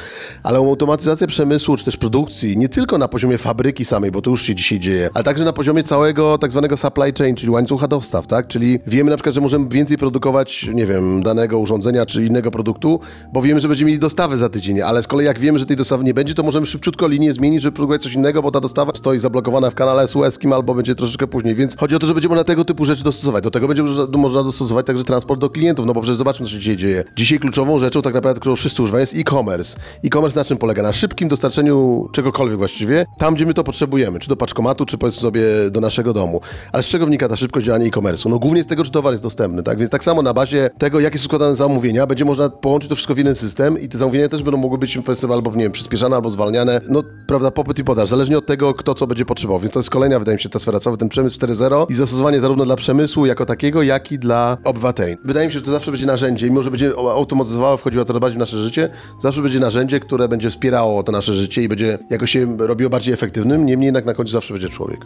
[0.44, 4.44] Ale automatyzacja przemysłu, czy też produkcji, nie tylko na poziomie fabryki samej, bo to już
[4.44, 8.28] się dzisiaj dzieje, ale także na poziomie całego tak zwanego supply chain, czyli łańcucha dostaw,
[8.28, 8.48] tak?
[8.48, 13.00] Czyli wiemy na przykład, że możemy więcej produkować, nie wiem, danego urządzenia czy innego produktu,
[13.34, 15.78] bo wiemy, że będziemy mieli dostawę za tydzień, ale z kolei jak wiemy, że tej
[15.78, 18.92] dostawy nie będzie, to możemy szybciutko linię zmienić, żeby produkować coś innego, bo ta dostawa
[18.96, 21.56] stoi zablokowana w kanale sueskim albo będzie troszeczkę później.
[21.56, 23.44] Więc chodzi o to, że będziemy na tego typu rzeczy dostosować.
[23.44, 26.52] Do tego będzie można- można dostosować także transport do klientów, no bo przecież zobaczmy, co
[26.52, 27.04] się dzisiaj dzieje.
[27.16, 29.78] Dzisiaj kluczową rzeczą, tak naprawdę, którą wszyscy używają, jest e-commerce.
[30.04, 30.84] E-commerce na czym polega?
[30.84, 35.22] Na szybkim dostarczeniu czegokolwiek właściwie, tam gdzie my to potrzebujemy, czy do paczkomatu, czy powiedzmy
[35.22, 36.42] sobie do naszego domu.
[36.72, 38.30] Ale z czego wynika ta szybkość działania e-commerce'u?
[38.30, 39.78] No głównie z tego, czy towar jest dostępny, tak?
[39.78, 43.16] Więc tak samo na bazie tego, jakie są składane zamówienia, będzie można połączyć to wszystko
[43.16, 46.16] w jeden system i te zamówienia też będą mogły być powiedzmy albo, nie wiem, przyspieszane,
[46.16, 46.82] albo zwalniane.
[46.90, 49.60] No, prawda, popyt i podaż, zależnie od tego, kto co będzie potrzebował.
[49.60, 52.40] Więc to jest kolejna, wydaje mi się, ta sfera, cały ten przemysł 4.0 i zastosowanie
[52.40, 55.18] zarówno dla przemysłu jako takiego, jak i dla obywateli.
[55.26, 58.38] Wydaje mi się, że to zawsze będzie narzędzie, mimo że będzie automatyzowało, wchodziło coraz bardziej
[58.38, 62.32] w nasze życie, zawsze będzie narzędzie, które będzie wspierało to nasze życie i będzie jakoś
[62.32, 65.06] się robiło bardziej efektywnym, niemniej jednak na końcu zawsze będzie człowiek.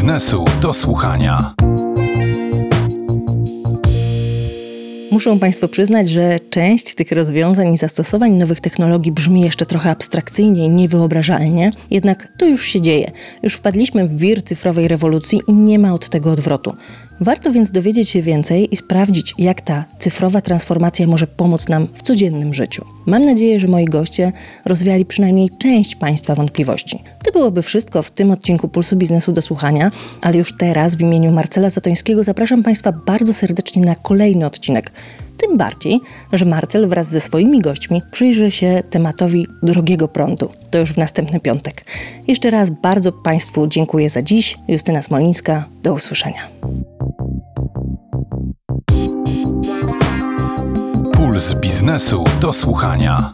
[0.00, 1.54] Biznesu do słuchania.
[5.10, 10.64] Muszą Państwo przyznać, że część tych rozwiązań i zastosowań nowych technologii brzmi jeszcze trochę abstrakcyjnie
[10.64, 13.10] i niewyobrażalnie, jednak to już się dzieje.
[13.42, 16.76] Już wpadliśmy w wir cyfrowej rewolucji i nie ma od tego odwrotu.
[17.22, 22.02] Warto więc dowiedzieć się więcej i sprawdzić, jak ta cyfrowa transformacja może pomóc nam w
[22.02, 22.84] codziennym życiu.
[23.06, 24.32] Mam nadzieję, że moi goście
[24.64, 27.02] rozwiali przynajmniej część Państwa wątpliwości.
[27.24, 29.90] To byłoby wszystko w tym odcinku Pulsu Biznesu do słuchania,
[30.20, 34.92] ale już teraz w imieniu Marcela Zatońskiego zapraszam Państwa bardzo serdecznie na kolejny odcinek.
[35.40, 36.00] Tym bardziej,
[36.32, 40.50] że Marcel wraz ze swoimi gośćmi przyjrzy się tematowi drogiego prądu.
[40.70, 41.84] To już w następny piątek.
[42.28, 44.58] Jeszcze raz bardzo Państwu dziękuję za dziś.
[44.68, 45.64] Justyna Smolińska.
[45.82, 46.48] Do usłyszenia.
[51.12, 53.32] Puls biznesu do słuchania.